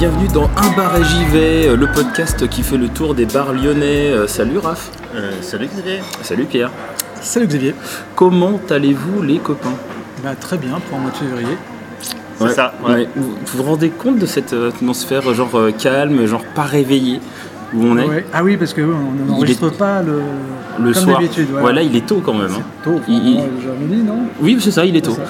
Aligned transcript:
Bienvenue 0.00 0.28
dans 0.28 0.44
Un 0.56 0.74
bar 0.76 0.96
et 0.96 1.04
j'y 1.04 1.24
vais, 1.26 1.68
euh, 1.68 1.76
le 1.76 1.86
podcast 1.86 2.48
qui 2.48 2.62
fait 2.62 2.78
le 2.78 2.88
tour 2.88 3.14
des 3.14 3.26
bars 3.26 3.52
lyonnais. 3.52 4.10
Euh, 4.10 4.26
Salut 4.26 4.56
Raph. 4.58 4.90
Euh, 5.14 5.30
salut 5.42 5.66
Xavier. 5.66 6.00
Salut 6.22 6.44
Pierre. 6.46 6.70
Salut 7.20 7.46
Xavier. 7.46 7.74
Comment 8.16 8.58
allez-vous 8.70 9.22
les 9.22 9.38
copains? 9.38 9.74
Bah, 10.24 10.30
très 10.40 10.56
bien 10.56 10.78
pour 10.88 10.98
un 10.98 11.02
mois 11.02 11.10
de 11.10 11.16
février. 11.16 11.56
C'est 12.38 12.48
ça, 12.54 12.72
ouais. 12.88 13.06
Vous 13.14 13.34
vous 13.44 13.58
vous 13.58 13.62
rendez 13.62 13.90
compte 13.90 14.18
de 14.18 14.24
cette 14.24 14.54
atmosphère 14.54 15.34
genre 15.34 15.54
euh, 15.56 15.72
calme, 15.72 16.24
genre 16.24 16.44
pas 16.54 16.62
réveillé 16.62 17.20
où 17.74 17.84
on 17.84 17.98
est? 17.98 18.06
Ouais. 18.06 18.24
Ah 18.32 18.42
oui, 18.42 18.56
parce 18.56 18.72
que 18.72 18.80
oui, 18.80 18.94
on 18.94 19.30
n'enregistre 19.30 19.68
pas 19.70 20.00
le, 20.02 20.22
le 20.82 20.92
comme 20.94 21.02
soir 21.02 21.20
voilà. 21.20 21.60
Voilà, 21.60 21.82
il 21.82 21.94
est 21.94 22.06
tôt 22.06 22.22
quand 22.24 22.32
même. 22.32 22.50
hein. 22.50 22.62
Tôt, 22.82 22.98
Il- 23.06 23.34
moi, 23.34 23.44
non? 24.06 24.20
Oui, 24.40 24.56
c'est 24.60 24.70
ça, 24.70 24.86
il 24.86 24.96
est 24.96 25.02
tôt. 25.02 25.14
Ça. 25.14 25.22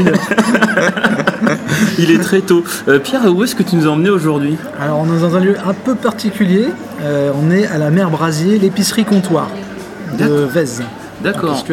Il 1.98 2.10
est 2.10 2.18
très 2.18 2.40
tôt. 2.40 2.64
Euh, 2.88 2.98
Pierre, 2.98 3.26
où 3.26 3.44
est-ce 3.44 3.54
que 3.54 3.62
tu 3.62 3.76
nous 3.76 3.86
as 3.86 3.90
emmené 3.90 4.10
aujourd'hui? 4.10 4.56
Alors, 4.80 4.98
on 5.00 5.16
est 5.16 5.20
dans 5.20 5.36
un 5.36 5.40
lieu 5.40 5.56
un 5.64 5.74
peu 5.74 5.94
particulier. 5.94 6.66
Euh, 7.02 7.30
on 7.34 7.50
est 7.50 7.66
à 7.66 7.78
la 7.78 7.90
mer 7.90 8.10
Brasier, 8.10 8.58
l'épicerie 8.58 9.04
comptoir 9.04 9.48
de. 10.18 10.26
Vèze. 10.26 10.82
D'accord. 11.22 11.64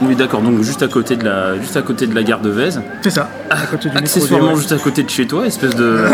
Oui, 0.00 0.16
d'accord. 0.16 0.40
Donc 0.40 0.62
juste 0.62 0.82
à 0.82 0.88
côté 0.88 1.16
de 1.16 1.24
la, 1.24 1.58
juste 1.58 1.76
à 1.76 1.82
côté 1.82 2.06
de 2.06 2.14
la 2.14 2.22
gare 2.22 2.40
de 2.40 2.48
Vèze. 2.48 2.80
C'est 3.02 3.10
ça, 3.10 3.28
à 3.50 3.66
côté 3.66 3.90
du 3.90 3.96
Accessoirement 3.96 4.56
juste 4.56 4.72
à 4.72 4.78
côté 4.78 5.02
de 5.02 5.10
chez 5.10 5.26
toi, 5.26 5.46
espèce 5.46 5.76
de 5.76 6.04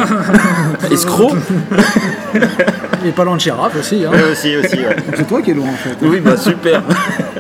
escroc. 0.91 1.35
Et 3.07 3.13
pas 3.13 3.25
loin 3.25 3.37
de 3.37 3.41
Chirac 3.41 3.73
aussi. 3.79 4.05
Hein. 4.05 4.11
Ouais, 4.13 4.33
aussi, 4.33 4.57
aussi, 4.57 4.77
ouais. 4.77 4.97
C'est 5.15 5.27
toi 5.27 5.41
qui 5.41 5.53
es 5.53 5.55
loin 5.55 5.69
en 5.69 5.77
fait. 5.77 5.97
Oui, 6.03 6.21
bah 6.21 6.37
super. 6.37 6.83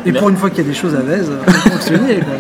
Et 0.06 0.12
pour 0.12 0.28
une 0.28 0.36
fois 0.36 0.50
qu'il 0.50 0.58
y 0.64 0.66
a 0.66 0.70
des 0.70 0.74
choses 0.76 0.94
à 0.94 1.00
Vèze, 1.00 1.30
faut 1.46 1.70
fonctionner. 1.70 2.16
Quoi. 2.16 2.34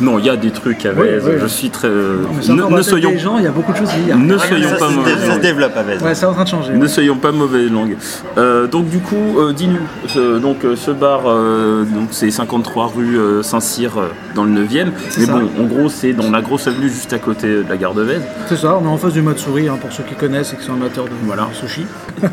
Non, 0.00 0.18
il 0.18 0.26
y 0.26 0.30
a 0.30 0.36
des 0.36 0.50
trucs 0.50 0.84
à 0.86 0.90
Oui, 0.92 1.06
oui. 1.24 1.32
Je 1.40 1.46
suis 1.46 1.70
très. 1.70 1.88
Non, 1.88 2.70
ne, 2.70 2.76
ne 2.76 2.82
soyons, 2.82 3.10
des 3.10 3.18
gens, 3.18 3.38
il 3.38 3.44
y 3.44 3.46
a 3.46 3.50
beaucoup 3.50 3.72
de 3.72 3.78
choses 3.78 3.90
à 3.90 3.96
dire. 3.98 4.16
ne 4.16 4.36
soyons 4.38 4.68
ça, 4.70 4.76
pas 4.76 4.88
mauvais. 4.90 5.10
ça 5.26 5.34
se 5.34 5.38
développe 5.40 5.76
à 5.76 5.82
Vez. 5.82 5.98
Ouais, 6.02 6.14
c'est 6.14 6.26
en 6.26 6.32
train 6.34 6.44
de 6.44 6.48
changer. 6.48 6.72
Ne 6.74 6.86
soyons 6.86 7.16
pas 7.16 7.32
mauvaise 7.32 7.70
langue. 7.70 7.96
Euh, 8.38 8.66
donc 8.66 8.88
du 8.88 8.98
coup, 8.98 9.38
euh, 9.38 9.52
dis-nous, 9.52 9.78
ce, 10.08 10.38
donc 10.38 10.64
euh, 10.64 10.76
ce 10.76 10.90
bar, 10.90 11.22
euh, 11.26 11.84
donc 11.84 12.08
c'est 12.10 12.30
53 12.30 12.92
rue 12.94 13.18
euh, 13.18 13.42
Saint-Cyr 13.42 13.96
euh, 13.98 14.08
dans 14.34 14.44
le 14.44 14.50
9e. 14.50 14.88
Mais 15.18 15.24
ça. 15.24 15.32
bon, 15.32 15.48
en 15.58 15.64
gros, 15.64 15.88
c'est 15.88 16.12
dans 16.12 16.30
la 16.30 16.42
grosse 16.42 16.66
avenue 16.68 16.88
juste 16.88 17.12
à 17.12 17.18
côté 17.18 17.48
de 17.48 17.64
la 17.68 17.76
gare 17.76 17.94
de 17.94 18.02
Vèze. 18.02 18.22
C'est 18.48 18.56
ça, 18.56 18.78
on 18.80 18.84
est 18.84 18.88
en 18.88 18.96
face 18.98 19.12
du 19.14 19.22
mode 19.22 19.38
souris 19.38 19.68
hein, 19.68 19.78
pour 19.80 19.92
ceux 19.92 20.02
qui 20.02 20.14
connaissent 20.14 20.52
et 20.52 20.56
qui 20.56 20.64
sont 20.64 20.74
amateurs 20.74 21.04
de 21.04 21.10
Voilà. 21.24 21.48
sushi. 21.54 21.86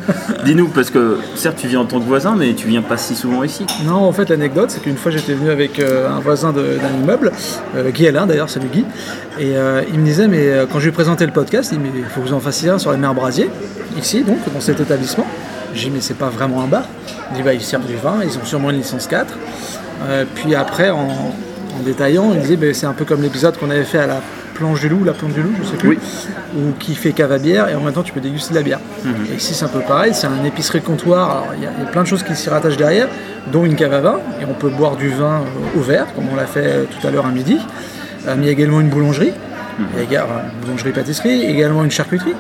Dis-nous, 0.45 0.67
parce 0.67 0.89
que 0.89 1.17
certes, 1.35 1.57
tu 1.59 1.67
viens 1.67 1.79
en 1.81 1.85
tant 1.85 1.99
que 1.99 2.05
voisin, 2.05 2.35
mais 2.37 2.53
tu 2.53 2.67
viens 2.67 2.81
pas 2.81 2.97
si 2.97 3.15
souvent 3.15 3.43
ici. 3.43 3.65
Non, 3.85 3.95
en 3.95 4.11
fait, 4.11 4.29
l'anecdote, 4.29 4.72
c'est 4.73 4.81
qu'une 4.81 4.97
fois 4.97 5.11
j'étais 5.11 5.33
venu 5.33 5.52
avec 5.52 5.79
euh, 5.79 6.09
un 6.09 6.19
voisin 6.19 6.52
d'un 6.52 6.99
immeuble, 6.99 7.31
euh, 7.75 7.91
Guy 7.91 8.07
Alain 8.07 8.25
d'ailleurs, 8.25 8.49
salut 8.49 8.67
Guy, 8.67 8.85
et 9.39 9.55
euh, 9.55 9.83
il 9.91 9.99
me 9.99 10.05
disait, 10.05 10.27
mais 10.27 10.52
quand 10.71 10.79
je 10.79 10.85
lui 10.85 10.89
ai 10.89 10.93
présenté 10.93 11.25
le 11.25 11.31
podcast, 11.31 11.71
il 11.71 11.79
me 11.79 11.89
dit, 11.89 11.99
il 11.99 12.05
faut 12.05 12.21
que 12.21 12.27
vous 12.27 12.33
en 12.33 12.39
fassiez 12.39 12.69
un 12.69 12.79
sur 12.79 12.91
la 12.91 12.97
mer 12.97 13.13
Brasier, 13.13 13.49
ici 13.97 14.23
donc, 14.23 14.38
dans 14.51 14.61
cet 14.61 14.79
établissement. 14.79 15.27
J'ai 15.73 15.89
dit, 15.89 15.91
mais 15.95 16.01
c'est 16.01 16.17
pas 16.17 16.29
vraiment 16.29 16.61
un 16.61 16.67
bar. 16.67 16.83
Il 17.31 17.38
dit, 17.38 17.44
bah, 17.44 17.53
ils 17.53 17.61
servent 17.61 17.85
du 17.85 17.95
vin, 17.95 18.17
ils 18.23 18.38
ont 18.38 18.45
sûrement 18.45 18.69
une 18.69 18.77
licence 18.77 19.07
4. 19.07 19.33
Euh, 20.07 20.25
puis 20.35 20.55
après, 20.55 20.89
en, 20.89 21.09
détaillant, 21.84 22.31
il 22.34 22.41
disait, 22.41 22.55
bah, 22.55 22.67
c'est 22.73 22.85
un 22.85 22.94
peu 22.94 23.05
comme 23.05 23.22
l'épisode 23.22 23.57
qu'on 23.57 23.69
avait 23.69 23.84
fait 23.84 24.00
à 24.00 24.07
la 24.07 24.22
planche 24.53 24.80
du 24.81 24.90
loup, 24.90 25.03
la 25.03 25.14
plante 25.14 25.34
du 25.34 25.41
loup, 25.41 25.53
je 25.62 25.68
sais 25.68 25.78
plus, 25.78 25.90
Oui. 25.90 25.97
ou 26.58 26.72
qui 26.80 26.96
fait 26.96 27.12
cave 27.12 27.31
à 27.31 27.38
bière, 27.38 27.69
et 27.69 27.75
en 27.75 27.81
même 27.81 27.94
temps 27.94 28.03
tu 28.03 28.14
peux 28.14 28.19
déguster 28.22 28.52
de 28.53 28.59
la 28.59 28.64
bière. 28.64 28.80
Et 29.31 29.36
ici 29.36 29.53
c'est 29.53 29.66
un 29.66 29.69
peu 29.69 29.80
pareil, 29.81 30.14
c'est 30.14 30.28
un 30.28 30.44
épicerie 30.44 30.81
comptoir, 30.81 31.30
alors 31.31 31.47
il 31.58 31.64
y, 31.64 31.66
a- 31.68 31.72
il 31.78 31.84
y 31.84 31.88
a 31.88 31.90
plein 31.90 32.03
de 32.03 32.08
choses 32.08 32.24
qui 32.24 32.36
s'y 32.36 32.50
rattachent 32.50 32.78
derrière, 32.78 33.08
dont 33.52 33.66
une 33.66 33.75
cave 33.75 33.94
à 33.94 34.02
vin, 34.02 34.19
et 34.41 34.46
on 34.46 34.53
peut 34.53 34.69
boire 34.69 34.96
du 34.96 35.09
vin 35.09 35.41
euh, 35.41 35.80
au 35.80 35.81
verre, 35.81 36.08
comme 36.16 36.25
on 36.31 36.36
l'a 36.36 36.46
fait 36.46 36.64
euh, 36.66 36.84
tout 36.86 37.06
à 37.06 37.12
l'heure 37.12 37.25
à 37.25 37.31
midi. 37.31 37.58
Euh, 38.28 38.36
mais 38.38 38.44
il 38.44 38.46
y 38.46 38.50
a 38.50 38.52
également 38.53 38.80
une 38.80 38.90
boulangerie, 38.90 39.34
il 39.97 40.12
y 40.12 40.16
a 40.16 40.24
enfin, 40.25 40.41
une 40.53 40.62
boulangerie-pâtisserie, 40.66 41.44
également 41.44 41.84
une 41.84 41.91
charcuterie, 41.91 42.35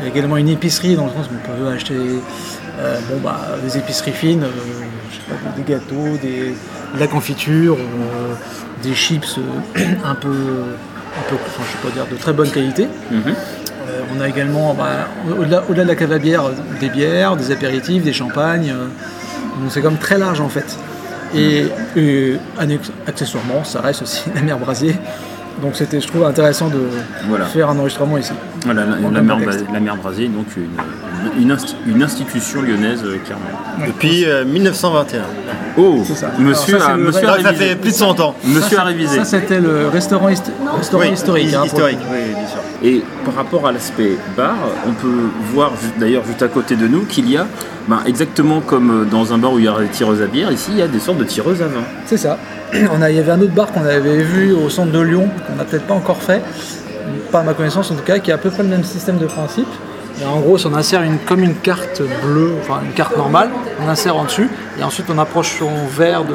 il 0.00 0.04
y 0.04 0.08
a 0.08 0.10
également 0.10 0.36
une 0.38 0.48
épicerie 0.48 0.94
dans 0.96 1.04
le 1.06 1.10
sens 1.10 1.26
où 1.26 1.34
on 1.34 1.56
peut 1.64 1.68
acheter 1.68 1.94
euh, 2.78 2.98
bon, 3.10 3.18
bah, 3.22 3.38
des 3.62 3.76
épiceries 3.76 4.12
fines, 4.12 4.44
euh, 4.44 4.48
je 5.10 5.16
sais 5.16 5.22
pas, 5.28 5.50
des 5.56 5.70
gâteaux, 5.70 6.16
des, 6.22 6.54
de 6.94 7.00
la 7.00 7.06
confiture, 7.06 7.76
euh, 7.76 8.34
des 8.82 8.94
chips 8.94 9.38
un 10.04 10.14
peu, 10.14 10.32
peu 11.30 11.36
enfin, 11.46 11.62
je 11.70 11.88
pas 11.88 11.94
dire, 11.94 12.06
de 12.10 12.16
très 12.16 12.32
bonne 12.32 12.50
qualité. 12.50 12.88
Euh, 13.12 14.00
on 14.16 14.20
a 14.20 14.28
également, 14.28 14.74
bah, 14.74 15.08
au-delà, 15.38 15.62
de 15.68 15.82
la 15.88 15.94
cave 15.96 16.12
à 16.12 16.18
bière, 16.18 16.44
euh, 16.44 16.52
des 16.80 16.88
bières, 16.90 17.36
des 17.36 17.50
apéritifs, 17.52 18.02
des 18.02 18.12
champagnes. 18.12 18.70
euh, 18.70 18.86
donc 19.60 19.70
c'est 19.70 19.80
comme 19.82 19.96
très 19.96 20.18
large 20.18 20.40
en 20.40 20.48
fait. 20.48 20.76
Et, 21.34 21.66
accessoirement, 23.06 23.64
ça 23.64 23.80
reste 23.80 24.02
aussi 24.02 24.22
la 24.34 24.40
mer 24.42 24.58
Brasier. 24.58 24.96
Donc 25.62 25.72
c'était, 25.76 26.00
je 26.00 26.06
trouve, 26.08 26.24
intéressant 26.24 26.68
de 26.68 26.80
Voilà. 27.28 27.44
faire 27.46 27.68
un 27.68 27.78
enregistrement 27.78 28.16
ici. 28.16 28.32
Voilà, 28.64 28.84
la, 28.86 29.20
mer, 29.22 29.36
contexte. 29.36 29.64
la 29.72 29.80
mer 29.80 29.96
Brasier, 29.96 30.28
donc 30.28 30.46
une, 30.56 31.42
une, 31.42 31.52
insti- 31.54 31.74
une 31.86 32.02
institution 32.02 32.62
lyonnaise, 32.62 33.02
euh, 33.04 33.18
clairement. 33.24 33.86
Depuis 33.86 34.24
euh, 34.24 34.44
1921. 34.44 35.20
Oh, 35.76 36.02
ça. 36.04 36.30
monsieur, 36.38 36.74
Alors 36.76 36.86
ça, 36.86 36.92
a, 36.92 36.96
le 36.96 37.02
monsieur 37.04 37.28
ça 37.42 37.52
fait 37.54 37.76
plus 37.76 37.90
de 37.90 37.94
100 37.96 38.20
ans. 38.20 38.34
Monsieur 38.44 38.76
Ça, 38.76 38.82
a 38.82 38.84
révisé. 38.84 39.16
Ça, 39.18 39.24
c'était 39.24 39.60
le 39.60 39.88
restaurant, 39.88 40.28
histo- 40.28 40.50
restaurant 40.76 41.02
Oui, 41.04 41.12
historique. 41.12 41.48
hi- 41.50 41.54
hein, 41.54 41.58
pour- 41.58 41.66
historique, 41.66 41.98
oui, 42.10 42.18
oui, 42.28 42.34
bien 42.34 42.48
sûr. 42.48 42.58
Et 42.82 43.02
par 43.24 43.34
rapport 43.34 43.66
à 43.66 43.72
l'aspect 43.72 44.16
bar, 44.36 44.54
on 44.88 44.92
peut 44.92 45.28
voir 45.52 45.72
d'ailleurs 45.98 46.24
juste 46.26 46.42
à 46.42 46.48
côté 46.48 46.76
de 46.76 46.86
nous 46.88 47.02
qu'il 47.04 47.30
y 47.30 47.36
a, 47.36 47.46
ben, 47.88 48.00
exactement 48.06 48.60
comme 48.60 49.02
euh, 49.02 49.04
dans 49.04 49.32
un 49.32 49.38
bar 49.38 49.52
où 49.52 49.58
il 49.58 49.64
y 49.64 49.68
a 49.68 49.78
des 49.78 49.86
tireuses 49.88 50.22
à 50.22 50.26
bière, 50.26 50.50
ici 50.50 50.70
il 50.72 50.78
y 50.78 50.82
a 50.82 50.88
des 50.88 50.98
sortes 51.00 51.18
de 51.18 51.24
tireuses 51.24 51.62
à 51.62 51.66
vin. 51.66 51.82
C'est 52.06 52.16
ça. 52.16 52.38
On 52.92 53.02
a, 53.02 53.10
il 53.10 53.16
y 53.16 53.20
avait 53.20 53.32
un 53.32 53.40
autre 53.40 53.52
bar 53.54 53.70
qu'on 53.72 53.84
avait 53.84 54.22
vu 54.22 54.52
au 54.52 54.68
centre 54.70 54.92
de 54.92 55.00
Lyon, 55.00 55.28
qu'on 55.46 55.56
n'a 55.56 55.64
peut-être 55.64 55.86
pas 55.86 55.94
encore 55.94 56.22
fait, 56.22 56.42
pas 57.30 57.40
à 57.40 57.42
ma 57.42 57.54
connaissance 57.54 57.90
en 57.90 57.94
tout 57.94 58.02
cas, 58.04 58.18
qui 58.18 58.32
a 58.32 58.36
à 58.36 58.38
peu 58.38 58.50
près 58.50 58.62
le 58.62 58.68
même 58.68 58.84
système 58.84 59.18
de 59.18 59.26
principe. 59.26 59.68
Et 60.20 60.24
en 60.24 60.40
gros, 60.40 60.58
on 60.66 60.74
insère 60.74 61.02
une, 61.02 61.18
comme 61.18 61.42
une 61.42 61.54
carte 61.56 62.02
bleue, 62.22 62.52
enfin 62.60 62.80
une 62.84 62.92
carte 62.92 63.16
normale, 63.16 63.50
on 63.84 63.88
insère 63.88 64.16
en 64.16 64.24
dessus, 64.24 64.48
et 64.78 64.82
ensuite 64.82 65.06
on 65.08 65.18
approche 65.18 65.58
son 65.58 65.70
verre 65.96 66.24
de, 66.24 66.34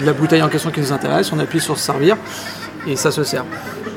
de 0.00 0.06
la 0.06 0.12
bouteille 0.12 0.42
en 0.42 0.48
question 0.48 0.70
qui 0.70 0.80
nous 0.80 0.92
intéresse, 0.92 1.32
on 1.32 1.38
appuie 1.38 1.60
sur 1.60 1.78
servir, 1.78 2.16
et 2.86 2.96
ça 2.96 3.10
se 3.10 3.22
sert. 3.24 3.44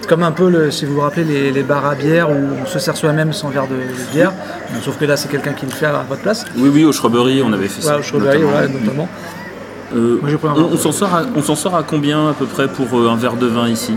Comme 0.08 0.22
un 0.22 0.32
peu, 0.32 0.50
le, 0.50 0.70
si 0.70 0.86
vous 0.86 0.94
vous 0.96 1.02
rappelez, 1.02 1.24
les, 1.24 1.52
les 1.52 1.64
bars 1.64 1.86
à 1.88 1.96
bière 1.96 2.30
où 2.30 2.36
on 2.62 2.68
se 2.68 2.78
sert 2.78 2.96
soi-même 2.96 3.34
sans 3.34 3.50
verre 3.50 3.68
de, 3.68 3.76
de 3.76 4.12
bière, 4.14 4.32
Bon, 4.72 4.80
sauf 4.82 4.98
que 4.98 5.06
là 5.06 5.18
c'est 5.18 5.30
quelqu'un 5.30 5.54
qui 5.54 5.66
le 5.66 5.72
fait 5.72 5.88
à 5.88 6.04
votre 6.08 6.22
place. 6.22 6.46
Oui, 6.58 6.70
oui, 6.72 6.86
au 6.86 6.92
Shrubbery, 6.92 7.42
on 7.44 7.52
avait 7.54 7.68
fait 7.68 7.82
ça. 7.82 7.94
Ouais, 7.96 8.00
au 8.00 8.04
Strawberry, 8.04 8.40
notamment. 8.42 8.60
ouais, 8.60 8.68
notamment. 8.68 9.08
Euh, 9.96 10.20
Moi, 10.22 10.32
on, 10.74 10.78
s'en 10.78 10.92
sort 10.92 11.14
à, 11.14 11.24
on 11.36 11.42
s'en 11.42 11.56
sort 11.56 11.76
à 11.76 11.84
combien 11.84 12.30
à 12.30 12.34
peu 12.34 12.46
près 12.46 12.68
pour 12.68 12.88
euh, 13.00 13.10
un 13.10 13.16
verre 13.16 13.36
de 13.36 13.48
vin 13.48 13.68
ici? 13.68 13.94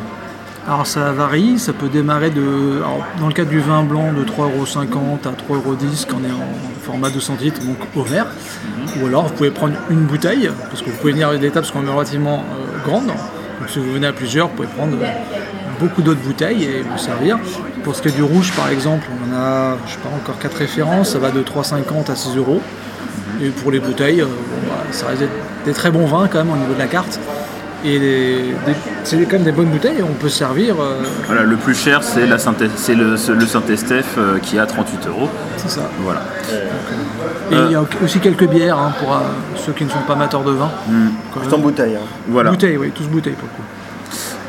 Alors 0.66 0.86
ça 0.86 1.12
varie, 1.12 1.58
ça 1.58 1.72
peut 1.72 1.88
démarrer 1.88 2.30
de, 2.30 2.78
alors, 2.78 3.04
dans 3.18 3.28
le 3.28 3.32
cas 3.32 3.44
du 3.44 3.58
vin 3.58 3.82
blanc 3.82 4.12
de 4.12 4.22
3,50€ 4.22 5.26
à 5.26 5.30
3,10€ 5.30 6.06
quand 6.06 6.16
on 6.20 6.28
est 6.28 6.32
en 6.32 6.82
format 6.82 7.10
200 7.10 7.36
litres, 7.40 7.60
donc 7.60 7.78
au 7.96 8.02
verre. 8.02 8.26
Ou 9.00 9.06
alors 9.06 9.28
vous 9.28 9.34
pouvez 9.34 9.50
prendre 9.50 9.74
une 9.90 10.04
bouteille, 10.04 10.50
parce 10.68 10.82
que 10.82 10.90
vous 10.90 10.96
pouvez 10.96 11.12
venir 11.12 11.28
avec 11.28 11.40
des 11.40 11.50
tables 11.50 11.66
parce 11.66 11.70
qu'on 11.70 11.86
est 11.86 11.94
relativement 11.94 12.44
euh, 12.50 12.84
grande. 12.84 13.06
Donc 13.06 13.68
si 13.68 13.78
vous 13.78 13.92
venez 13.92 14.06
à 14.06 14.12
plusieurs, 14.12 14.48
vous 14.48 14.56
pouvez 14.56 14.68
prendre 14.68 14.96
euh, 15.00 15.06
beaucoup 15.80 16.02
d'autres 16.02 16.20
bouteilles 16.20 16.64
et 16.64 16.82
vous 16.82 16.98
servir. 16.98 17.38
Pour 17.82 17.94
ce 17.94 18.02
qui 18.02 18.08
est 18.08 18.12
du 18.12 18.22
rouge 18.22 18.52
par 18.54 18.68
exemple, 18.68 19.06
on 19.26 19.34
a 19.34 19.76
je 19.86 19.92
sais 19.92 19.98
pas, 19.98 20.10
encore 20.14 20.38
quatre 20.38 20.56
références, 20.58 21.12
ça 21.12 21.18
va 21.18 21.30
de 21.30 21.42
3,50€ 21.42 22.10
à 22.10 22.16
6 22.16 22.36
euros. 22.36 22.60
Et 23.40 23.50
pour 23.50 23.70
les 23.70 23.80
bouteilles, 23.80 24.20
euh, 24.20 24.26
bon, 24.26 24.68
bah, 24.68 24.84
ça 24.90 25.06
reste 25.06 25.22
des 25.64 25.72
très 25.72 25.90
bons 25.90 26.06
vins 26.06 26.28
quand 26.30 26.38
même 26.38 26.52
au 26.52 26.56
niveau 26.56 26.74
de 26.74 26.78
la 26.78 26.88
carte. 26.88 27.18
Et 27.84 28.54
c'est 29.04 29.16
quand 29.26 29.34
même 29.34 29.44
des 29.44 29.52
bonnes 29.52 29.68
bouteilles 29.68 30.02
on 30.02 30.12
peut 30.14 30.28
servir. 30.28 30.74
euh, 30.80 31.02
Voilà, 31.26 31.42
le 31.44 31.56
plus 31.56 31.74
cher 31.76 32.02
c'est 32.02 32.26
la 32.26 32.36
Saint 32.38 32.54
c'est 32.76 32.94
le, 32.94 33.10
le 33.12 33.46
Saint-Estèphe 33.46 34.16
euh, 34.18 34.38
qui 34.40 34.56
est 34.56 34.58
à 34.58 34.66
38 34.66 35.06
euros. 35.06 35.28
c'est 35.56 35.70
ça. 35.70 35.88
Voilà. 36.02 36.20
Et 37.50 37.54
Euh. 37.54 37.66
il 37.66 37.72
y 37.72 37.74
a 37.76 37.84
aussi 38.04 38.18
quelques 38.18 38.48
bières 38.48 38.78
hein, 38.78 38.92
pour 38.98 39.12
euh, 39.14 39.18
ceux 39.56 39.72
qui 39.72 39.84
ne 39.84 39.90
sont 39.90 40.00
pas 40.06 40.14
amateurs 40.14 40.42
de 40.42 40.50
vin. 40.52 40.70
Quand 41.32 41.40
Tout 41.40 41.54
en 41.54 41.58
bouteille. 41.58 41.94
hein. 41.96 42.06
Voilà. 42.28 42.50
Bouteilles, 42.50 42.76
oui, 42.76 42.90
tous 42.94 43.04
bouteilles 43.06 43.34
pour 43.34 43.48
le 43.48 43.54
coup. 43.56 43.62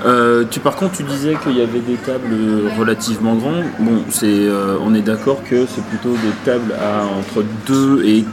Euh, 0.06 0.46
tu, 0.50 0.60
par 0.62 0.76
contre, 0.78 0.94
tu 0.98 1.04
disais 1.04 1.36
qu'il 1.44 1.58
y 1.58 1.62
avait 1.62 1.82
des 1.82 1.96
tables 1.98 2.34
relativement 2.80 3.36
grandes. 3.36 3.66
Bon, 3.80 4.02
c'est, 4.10 4.26
euh, 4.28 4.78
on 4.82 4.94
est 4.96 5.02
d'accord 5.02 5.42
que 5.44 5.66
c'est 5.68 5.84
plutôt 5.84 6.14
des 6.14 6.32
tables 6.52 6.74
à 6.74 7.04
entre 7.04 7.44
2 7.68 8.04
et 8.06 8.24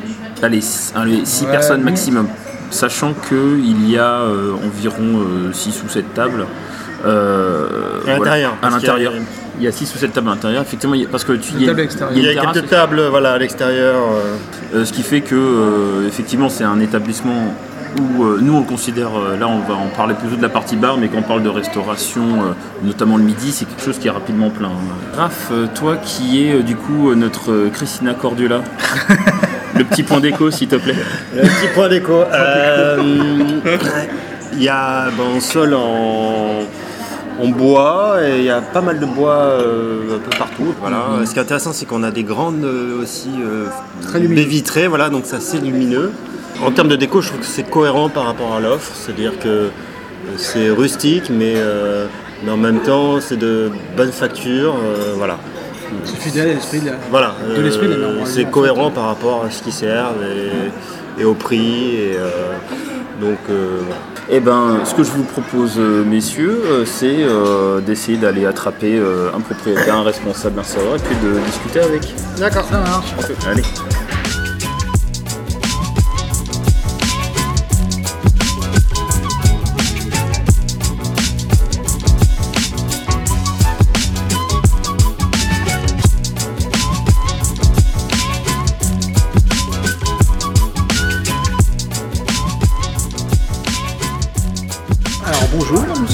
allez, 0.43 0.61
6 0.61 0.93
Ouais, 0.97 1.51
personnes 1.51 1.83
maximum. 1.83 2.29
Sachant 2.71 3.15
qu'il 3.29 3.89
y 3.91 3.97
a 3.99 4.21
euh, 4.21 4.53
environ 4.67 5.25
6 5.53 5.83
ou 5.85 5.89
7 5.89 6.15
tables 6.15 6.47
euh, 7.05 8.01
À 8.63 8.71
l'intérieur. 8.71 9.13
Il 9.59 9.65
y 9.65 9.69
a 9.69 9.73
6 9.73 9.95
ou 9.95 9.99
7 9.99 10.13
tables 10.13 10.29
à 10.29 10.33
l'intérieur, 10.33 10.63
effectivement, 10.63 10.95
il 10.95 11.03
y 11.03 11.05
a- 11.05 11.09
parce 11.09 11.25
que 11.25 11.33
tu 11.33 11.53
table. 11.97 12.13
Il 12.15 12.23
y 12.25 12.29
a 12.29 12.35
terrasse, 12.35 12.53
quelques 12.55 12.69
tables 12.69 13.03
voilà, 13.09 13.33
à 13.33 13.39
l'extérieur. 13.39 13.97
euh, 13.97 14.77
euh, 14.81 14.85
ce 14.85 14.93
qui 14.93 15.03
fait 15.03 15.21
que, 15.23 15.35
euh, 15.35 16.07
effectivement, 16.09 16.49
c'est 16.49 16.65
un 16.65 16.81
établissement 16.81 17.55
où 17.99 18.25
euh, 18.25 18.39
nous 18.43 18.55
on 18.55 18.63
considère, 18.65 19.09
euh, 19.17 19.39
là 19.39 19.49
on 19.49 19.61
va 19.61 19.75
en 19.75 19.87
parler 19.97 20.13
plutôt 20.13 20.37
de 20.37 20.43
la 20.43 20.51
partie 20.51 20.77
bar, 20.77 20.99
mais 20.99 21.09
quand 21.09 21.19
on 21.19 21.23
parle 21.23 21.43
de 21.43 21.49
restauration, 21.49 22.23
euh, 22.43 22.53
notamment 22.85 23.17
le 23.17 23.23
midi, 23.23 23.51
c'est 23.53 23.65
quelque 23.65 23.83
chose 23.83 23.99
qui 23.99 24.09
est 24.09 24.11
rapidement 24.11 24.51
plein. 24.51 24.73
Raph, 25.17 25.49
euh, 25.53 25.67
toi 25.75 25.97
qui 25.97 26.45
es 26.47 26.57
euh, 26.57 26.63
du 26.63 26.77
coup 26.77 27.15
notre 27.15 27.71
Christina 27.73 28.13
Cordula, 28.13 28.61
le 29.79 29.85
petit 29.85 30.03
point 30.03 30.21
d'écho 30.21 30.51
s'il 30.51 30.69
te 30.69 30.77
plaît. 30.77 30.95
Le 31.35 31.43
petit 31.43 31.69
point 31.75 31.89
d'écho. 31.89 32.23
Euh, 32.33 32.97
Il 34.53 34.63
y 34.63 34.69
a 34.69 35.11
bon, 35.17 35.37
un 35.37 35.41
sol 35.41 35.75
en, 35.75 36.61
en 37.43 37.49
bois 37.49 38.17
et 38.27 38.39
il 38.39 38.45
y 38.45 38.51
a 38.51 38.63
pas 38.63 38.81
mal 38.81 38.99
de 38.99 39.05
bois 39.05 39.35
euh, 39.35 40.17
un 40.17 40.19
peu 40.19 40.31
partout. 40.39 40.75
Voilà. 40.81 41.05
Ce 41.27 41.33
qui 41.33 41.39
est 41.39 41.43
intéressant, 41.43 41.73
c'est 41.75 41.85
qu'on 41.85 42.03
a 42.03 42.11
des 42.11 42.23
grandes 42.23 42.65
euh, 42.65 43.03
aussi 43.03 43.29
euh, 43.39 43.67
Très 44.03 44.21
baies 44.21 44.45
vitrées, 44.45 44.87
voilà, 44.87 45.11
donc 45.11 45.25
c'est 45.27 45.37
assez 45.37 45.59
lumineux. 45.59 46.11
En 46.65 46.71
termes 46.71 46.89
de 46.89 46.97
déco, 46.97 47.21
je 47.21 47.29
trouve 47.29 47.41
que 47.41 47.47
c'est 47.47 47.69
cohérent 47.69 48.09
par 48.09 48.25
rapport 48.25 48.55
à 48.55 48.61
l'offre, 48.61 48.93
c'est-à-dire 48.95 49.39
que 49.39 49.69
c'est 50.39 50.71
rustique, 50.71 51.25
mais, 51.31 51.55
euh, 51.57 52.07
mais 52.43 52.51
en 52.51 52.57
même 52.57 52.81
temps, 52.81 53.21
c'est 53.21 53.37
de 53.37 53.71
bonne 53.95 54.13
facture. 54.13 54.75
euh, 54.75 55.13
voilà. 55.17 55.37
C'est 56.05 56.17
fidèle 56.17 56.51
à 56.51 56.55
l'esprit 56.55 56.81
de 56.81 56.87
la. 56.87 56.93
Voilà, 57.11 57.35
De 57.57 57.61
l'esprit, 57.61 57.87
euh, 57.87 58.25
c'est 58.25 58.47
en 58.47 58.51
cohérent 58.51 58.91
par 58.91 59.07
rapport 59.07 59.45
à 59.45 59.51
ce 59.51 59.63
qu'ils 59.63 59.73
servent 59.73 60.23
et, 60.25 61.23
et 61.23 61.25
au 61.25 61.35
prix. 61.35 61.97
Et, 61.97 62.17
euh, 62.17 62.53
donc, 63.21 63.39
euh. 63.51 63.81
Eh 64.29 64.41
ben, 64.41 64.81
ce 64.85 64.95
que 64.95 65.05
je 65.05 65.11
vous 65.13 65.23
propose, 65.23 65.79
messieurs, 65.79 66.85
c'est 66.85 67.19
euh, 67.21 67.81
d'essayer 67.81 68.19
d'aller 68.19 68.45
attraper 68.45 68.99
euh, 68.99 69.31
un 69.35 69.41
propriétaire, 69.41 69.95
un 69.95 70.03
responsable, 70.03 70.59
un 70.59 70.65
serveur, 70.65 70.97
et 70.97 70.99
puis 70.99 71.17
de 71.23 71.39
discuter 71.47 71.81
avec. 71.81 72.15
D'accord, 72.37 72.65
ça 72.65 72.79
marche. 72.79 73.15
Allez. 73.47 73.63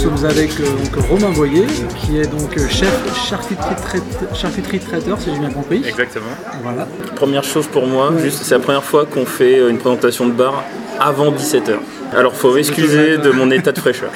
Sommes 0.02 0.24
avec 0.24 0.50
euh, 0.60 0.64
donc, 0.64 1.04
Romain 1.08 1.30
Boyer, 1.34 1.66
qui 1.96 2.18
est 2.18 2.26
donc 2.26 2.56
euh, 2.56 2.68
chef 2.68 2.92
charcuterie, 3.28 3.74
traite- 3.76 4.34
charcuterie 4.34 4.78
traiteur, 4.80 5.20
si 5.20 5.30
j'ai 5.32 5.38
bien 5.38 5.50
compris. 5.50 5.82
Exactement. 5.86 6.26
Voilà. 6.62 6.86
Première 7.16 7.44
chose 7.44 7.66
pour 7.66 7.86
moi, 7.86 8.12
juste, 8.22 8.42
c'est 8.42 8.54
la 8.54 8.60
première 8.60 8.84
fois 8.84 9.06
qu'on 9.06 9.26
fait 9.26 9.58
euh, 9.58 9.70
une 9.70 9.78
présentation 9.78 10.26
de 10.26 10.32
bar 10.32 10.64
avant 11.00 11.30
17h. 11.30 11.74
Alors 12.16 12.34
faut 12.34 12.52
m'excuser 12.54 13.16
de 13.18 13.30
mon 13.30 13.50
état 13.50 13.72
de 13.72 13.78
fraîcheur. 13.78 14.10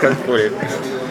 Pas 0.00 0.10
de 0.10 0.14
problème. 0.16 0.52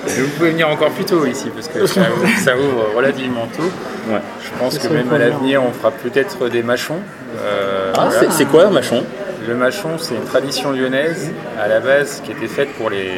Et 0.07 0.21
Vous 0.21 0.27
pouvez 0.37 0.51
venir 0.51 0.69
encore 0.69 0.89
plus 0.91 1.05
tôt 1.05 1.25
ici 1.25 1.49
parce 1.53 1.67
que 1.67 1.85
ça, 1.85 2.01
ça 2.43 2.55
ouvre 2.57 2.95
relativement 2.95 3.47
tôt. 3.55 3.63
Ouais. 4.11 4.19
Je 4.43 4.59
pense 4.59 4.77
que 4.77 4.87
même 4.87 5.11
à 5.13 5.17
l'avenir 5.17 5.61
on 5.63 5.71
fera 5.71 5.91
peut-être 5.91 6.49
des 6.49 6.63
machons. 6.63 6.99
Euh, 7.39 7.91
Ah, 7.95 8.05
voilà. 8.09 8.19
c'est- 8.19 8.37
c'est 8.37 8.45
quoi 8.45 8.65
un 8.67 8.69
machon 8.71 9.03
Le 9.47 9.55
machon, 9.55 9.97
c'est 9.97 10.15
une 10.15 10.25
tradition 10.25 10.71
lyonnaise 10.73 11.31
à 11.57 11.69
la 11.69 11.79
base 11.79 12.21
qui 12.25 12.31
était 12.31 12.47
faite 12.47 12.69
pour 12.77 12.89
les, 12.89 13.11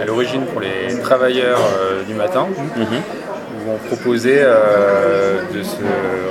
à 0.00 0.04
l'origine 0.04 0.42
pour 0.44 0.60
les 0.60 0.98
travailleurs 1.00 1.58
euh, 1.58 2.02
du 2.02 2.12
matin, 2.12 2.48
Mhm. 2.76 2.84
où 3.66 3.70
on 3.70 3.76
proposait 3.88 4.42
euh, 4.42 5.40
de 5.54 5.62
se 5.62 5.76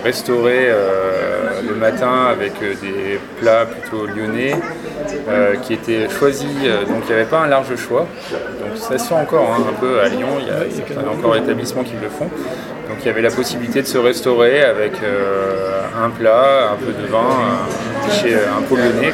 restaurer 0.04 0.68
euh, 0.70 1.62
le 1.68 1.74
matin 1.76 2.28
avec 2.32 2.54
des 2.60 3.20
plats 3.42 3.66
plutôt 3.66 4.06
lyonnais 4.06 4.56
qui 5.64 5.74
étaient 5.74 6.08
choisis. 6.10 6.48
donc 6.88 7.04
il 7.04 7.08
n'y 7.08 7.14
avait 7.14 7.30
pas 7.30 7.40
un 7.40 7.48
large 7.48 7.76
choix. 7.76 8.06
Donc 8.32 8.78
ça 8.78 8.98
se 9.00 9.08
fait 9.08 9.16
encore 9.16 9.50
hein, 9.52 9.64
un 9.70 9.74
peu 9.80 10.00
à 10.00 10.10
Lyon, 10.10 10.28
il 10.40 10.48
y 10.48 10.52
a, 10.52 11.12
encore 11.12 11.36
établissements 11.36 11.84
qui 11.84 11.94
le 12.02 12.10
font. 12.10 12.30
Donc 12.90 12.98
il 13.02 13.06
y 13.06 13.10
avait 13.10 13.22
la 13.22 13.32
possibilité 13.32 13.82
de 13.82 13.88
se 13.88 13.98
restaurer 13.98 14.64
avec 14.64 14.94
euh, 15.04 15.82
un 16.04 16.10
plat, 16.10 16.72
un 16.72 16.76
peu 16.76 16.92
de 16.92 17.08
vin, 17.08 17.20
un, 17.20 18.58
un 18.58 18.62
pot 18.64 18.76
lyonnais. 18.76 19.14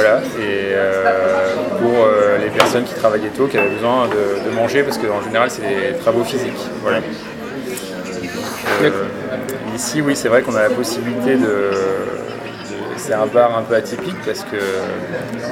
Voilà, 0.00 0.18
et 0.38 0.72
euh, 0.72 1.54
pour 1.78 2.04
euh, 2.04 2.38
les 2.38 2.48
personnes 2.50 2.84
qui 2.84 2.94
travaillaient 2.94 3.28
tôt, 3.36 3.46
qui 3.46 3.58
avaient 3.58 3.68
besoin 3.68 4.08
de, 4.08 4.48
de 4.48 4.54
manger, 4.54 4.82
parce 4.82 4.96
qu'en 4.98 5.22
général 5.22 5.50
c'est 5.50 5.60
des 5.62 5.98
travaux 5.98 6.24
physiques. 6.24 6.56
Voilà. 6.82 6.98
Euh, 8.82 8.90
ici, 9.74 10.00
oui, 10.00 10.16
c'est 10.16 10.28
vrai 10.28 10.40
qu'on 10.42 10.54
a 10.56 10.62
la 10.62 10.70
possibilité 10.70 11.34
de. 11.36 11.70
c'est 12.96 13.12
un 13.12 13.26
bar 13.26 13.56
un 13.58 13.62
peu 13.62 13.74
atypique 13.74 14.16
parce 14.24 14.40
que 14.40 14.56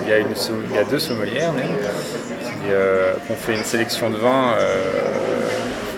il 0.02 0.08
y 0.08 0.12
a, 0.12 0.18
une, 0.18 0.34
som- 0.34 0.62
il 0.70 0.76
y 0.76 0.78
a 0.78 0.84
deux 0.84 0.98
sommelières 0.98 1.52
même 1.52 1.66
qui 2.42 2.70
euh, 2.70 3.12
ont 3.30 3.34
fait 3.34 3.54
une 3.54 3.64
sélection 3.64 4.08
de 4.10 4.16
vins. 4.16 4.54
euh, 4.58 4.64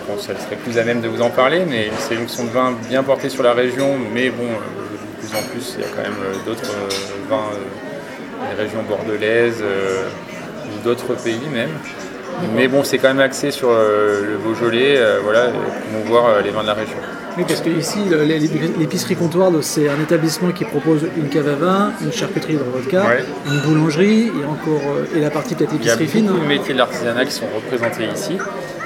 pense 0.07 0.27
qu'elle 0.27 0.37
serait 0.39 0.55
plus 0.57 0.77
à 0.77 0.83
même 0.83 0.99
de 0.99 1.07
vous 1.07 1.21
en 1.21 1.29
parler, 1.29 1.63
mais 1.69 1.87
une 1.87 1.97
sélection 1.97 2.43
de 2.43 2.49
vins 2.49 2.73
bien 2.89 3.01
portée 3.03 3.29
sur 3.29 3.43
la 3.43 3.53
région, 3.53 3.97
mais 4.13 4.29
bon, 4.29 4.43
de 4.43 5.25
plus 5.27 5.37
en 5.37 5.43
plus, 5.43 5.75
il 5.77 5.81
y 5.81 5.85
a 5.85 5.87
quand 5.95 6.01
même 6.01 6.19
d'autres 6.45 6.73
vins 7.29 7.49
régions 8.53 8.83
bordelaises 8.87 9.61
euh, 9.61 10.03
ou 10.67 10.83
d'autres 10.83 11.13
pays 11.15 11.39
même. 11.53 11.69
Mais 12.55 12.67
bon, 12.67 12.83
c'est 12.83 12.97
quand 12.97 13.09
même 13.09 13.19
axé 13.19 13.51
sur 13.51 13.69
euh, 13.69 14.21
le 14.31 14.37
Beaujolais, 14.37 14.95
euh, 14.97 15.19
voilà, 15.23 15.49
et 15.49 15.91
promouvoir 15.91 16.25
euh, 16.27 16.41
les 16.41 16.49
vins 16.49 16.61
de 16.63 16.67
la 16.67 16.73
région. 16.73 16.95
Oui, 17.37 17.43
parce 17.47 17.61
que 17.61 17.69
ici, 17.69 17.99
l'épicerie 18.79 19.15
comptoir, 19.15 19.51
c'est 19.61 19.87
un 19.89 19.99
établissement 20.01 20.51
qui 20.51 20.65
propose 20.65 21.03
une 21.15 21.29
cave 21.29 21.47
à 21.47 21.55
vin, 21.55 21.91
une 22.01 22.11
charcuterie 22.11 22.55
de 22.55 22.63
vodka, 22.63 23.03
Ouais. 23.05 23.23
une 23.47 23.59
boulangerie 23.61 24.27
et 24.41 24.45
encore 24.45 24.81
et 25.15 25.19
la 25.19 25.29
partie 25.29 25.55
peut-être 25.55 25.71
Il 25.79 25.85
y 25.85 25.89
a 25.89 25.93
épicerie 25.93 26.07
fine. 26.19 26.27
beaucoup 26.27 26.39
de 26.41 26.47
métiers 26.47 26.73
de 26.73 26.79
l'artisanat 26.79 27.23
qui 27.25 27.31
sont 27.31 27.45
représentés 27.55 28.05
ici, 28.13 28.37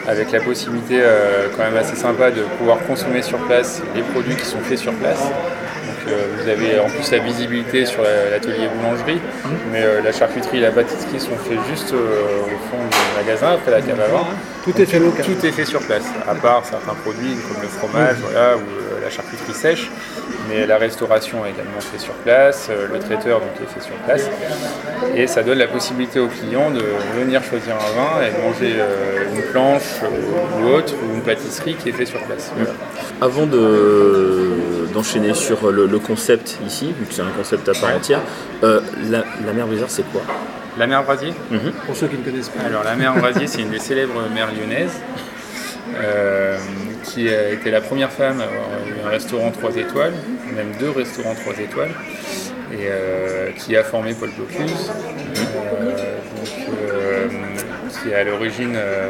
avec 0.07 0.31
la 0.31 0.41
possibilité 0.41 0.99
euh, 1.01 1.47
quand 1.55 1.63
même 1.63 1.77
assez 1.77 1.95
sympa 1.95 2.29
de 2.29 2.41
pouvoir 2.59 2.77
consommer 2.85 3.21
sur 3.23 3.37
place 3.39 3.81
les 3.95 4.01
produits 4.03 4.35
qui 4.35 4.45
sont 4.45 4.59
faits 4.59 4.77
sur 4.79 4.93
place. 4.93 5.23
Euh, 6.07 6.27
vous 6.37 6.47
avez 6.49 6.79
en 6.79 6.85
plus 6.87 7.09
la 7.11 7.17
visibilité 7.19 7.85
sur 7.85 8.01
la- 8.03 8.29
l'atelier 8.29 8.67
boulangerie, 8.75 9.19
mais 9.71 9.81
euh, 9.83 10.01
la 10.03 10.11
charcuterie 10.11 10.57
et 10.57 10.61
la 10.61 10.71
pâtisserie 10.71 11.19
sont 11.19 11.35
faits 11.37 11.57
juste 11.69 11.93
euh, 11.93 12.43
au 12.43 12.57
fond 12.69 12.77
du 12.91 12.97
magasin, 13.25 13.53
après 13.53 13.71
la 13.71 13.81
cave 13.81 13.99
à 13.99 14.07
vin. 14.07 14.23
Tout 14.63 14.79
est 14.81 14.85
fait 14.85 14.99
local. 14.99 15.25
Tout 15.25 15.45
est 15.45 15.51
fait 15.51 15.65
sur 15.65 15.79
place, 15.81 16.03
à 16.29 16.35
part 16.35 16.63
certains 16.65 16.93
produits 16.93 17.35
comme 17.47 17.61
le 17.61 17.67
fromage 17.67 18.17
voilà, 18.21 18.55
ou 18.57 18.59
euh, 18.59 19.01
la 19.03 19.09
charcuterie 19.09 19.53
sèche. 19.53 19.89
Mais 20.47 20.67
la 20.67 20.77
restauration 20.77 21.43
est 21.45 21.49
également 21.51 21.79
faite 21.81 21.99
sur 22.01 22.13
place, 22.13 22.69
le 22.69 22.99
traiteur 22.99 23.39
donc 23.39 23.49
est 23.63 23.73
fait 23.73 23.83
sur 23.83 23.95
place. 24.05 24.29
Et 25.15 25.25
ça 25.25 25.41
donne 25.41 25.57
la 25.57 25.67
possibilité 25.67 26.19
aux 26.19 26.27
clients 26.27 26.69
de 26.69 26.83
venir 27.19 27.43
choisir 27.43 27.73
un 27.75 27.99
vin 27.99 28.21
et 28.27 28.29
de 28.31 28.41
manger 28.47 28.75
une 29.33 29.41
planche 29.51 30.01
ou 30.61 30.67
autre, 30.67 30.93
ou 31.03 31.15
une 31.15 31.21
pâtisserie 31.21 31.73
qui 31.75 31.89
est 31.89 31.93
fait 31.93 32.05
sur 32.05 32.19
place. 32.21 32.51
Voilà. 32.55 32.71
Avant 33.21 33.47
de- 33.47 34.54
d'enchaîner 34.95 35.33
sur 35.33 35.71
le, 35.71 35.85
le 35.85 35.99
concept 35.99 36.57
ici, 36.65 36.93
vu 36.97 37.05
que 37.05 37.13
c'est 37.13 37.21
un 37.21 37.35
concept 37.37 37.67
à 37.69 37.73
part 37.73 37.89
Ouais. 37.89 37.95
entière, 37.97 38.21
euh, 38.63 38.79
la, 39.11 39.23
la 39.45 39.53
mer 39.53 39.67
c'est 39.89 40.09
quoi? 40.11 40.21
La 40.77 40.87
mer 40.87 41.03
Brasier 41.03 41.33
Pour 41.85 41.95
ceux 41.95 42.07
qui 42.07 42.17
ne 42.17 42.23
connaissent 42.23 42.49
pas. 42.49 42.63
Alors 42.65 42.83
la 42.83 42.95
mer 42.95 43.13
Brasier, 43.15 43.47
c'est 43.47 43.61
une 43.61 43.69
des 43.69 43.79
célèbres 43.79 44.21
mères 44.33 44.49
lyonnaises, 44.57 44.97
euh, 46.03 46.57
qui 47.03 47.29
a 47.29 47.51
été 47.51 47.71
la 47.71 47.81
première 47.81 48.11
femme 48.11 48.39
à 48.41 48.45
avoir 48.45 48.67
eu 48.87 49.05
un 49.05 49.09
restaurant 49.09 49.51
3 49.51 49.75
étoiles, 49.77 50.13
même 50.55 50.71
deux 50.79 50.89
restaurants 50.91 51.35
3 51.35 51.53
étoiles, 51.61 51.91
et 52.73 52.87
euh, 52.89 53.51
qui 53.57 53.75
a 53.77 53.83
formé 53.83 54.13
Paul 54.13 54.29
Bocuse, 54.37 54.91
euh, 55.81 56.17
donc, 56.35 56.77
euh, 56.91 57.27
qui 58.03 58.13
à 58.13 58.23
l'origine 58.23 58.73
euh, 58.75 59.09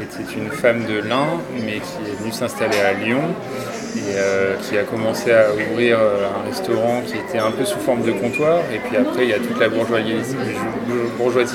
était 0.00 0.32
une 0.36 0.50
femme 0.50 0.84
de 0.84 0.98
l'Ain, 1.06 1.40
mais 1.54 1.80
qui 1.80 2.10
est 2.10 2.18
venue 2.18 2.32
s'installer 2.32 2.78
à 2.78 2.92
Lyon 2.92 3.22
et 3.96 4.16
euh, 4.16 4.54
qui 4.62 4.78
a 4.78 4.84
commencé 4.84 5.32
à 5.32 5.52
ouvrir 5.52 5.98
euh, 6.00 6.26
un 6.26 6.48
restaurant 6.48 7.02
qui 7.06 7.16
était 7.16 7.38
un 7.38 7.50
peu 7.50 7.64
sous 7.64 7.78
forme 7.78 8.02
de 8.02 8.12
comptoir. 8.12 8.60
Et 8.72 8.78
puis 8.78 8.96
après, 8.96 9.24
il 9.24 9.30
y 9.30 9.34
a 9.34 9.38
toute 9.38 9.58
la 9.60 9.68
bourgeoisie, 9.68 10.14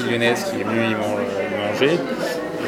lyonnaise 0.10 0.44
qui 0.44 0.62
est 0.62 0.64
venue 0.64 0.86
y 0.86 0.92
y 0.92 0.94
manger. 0.94 2.00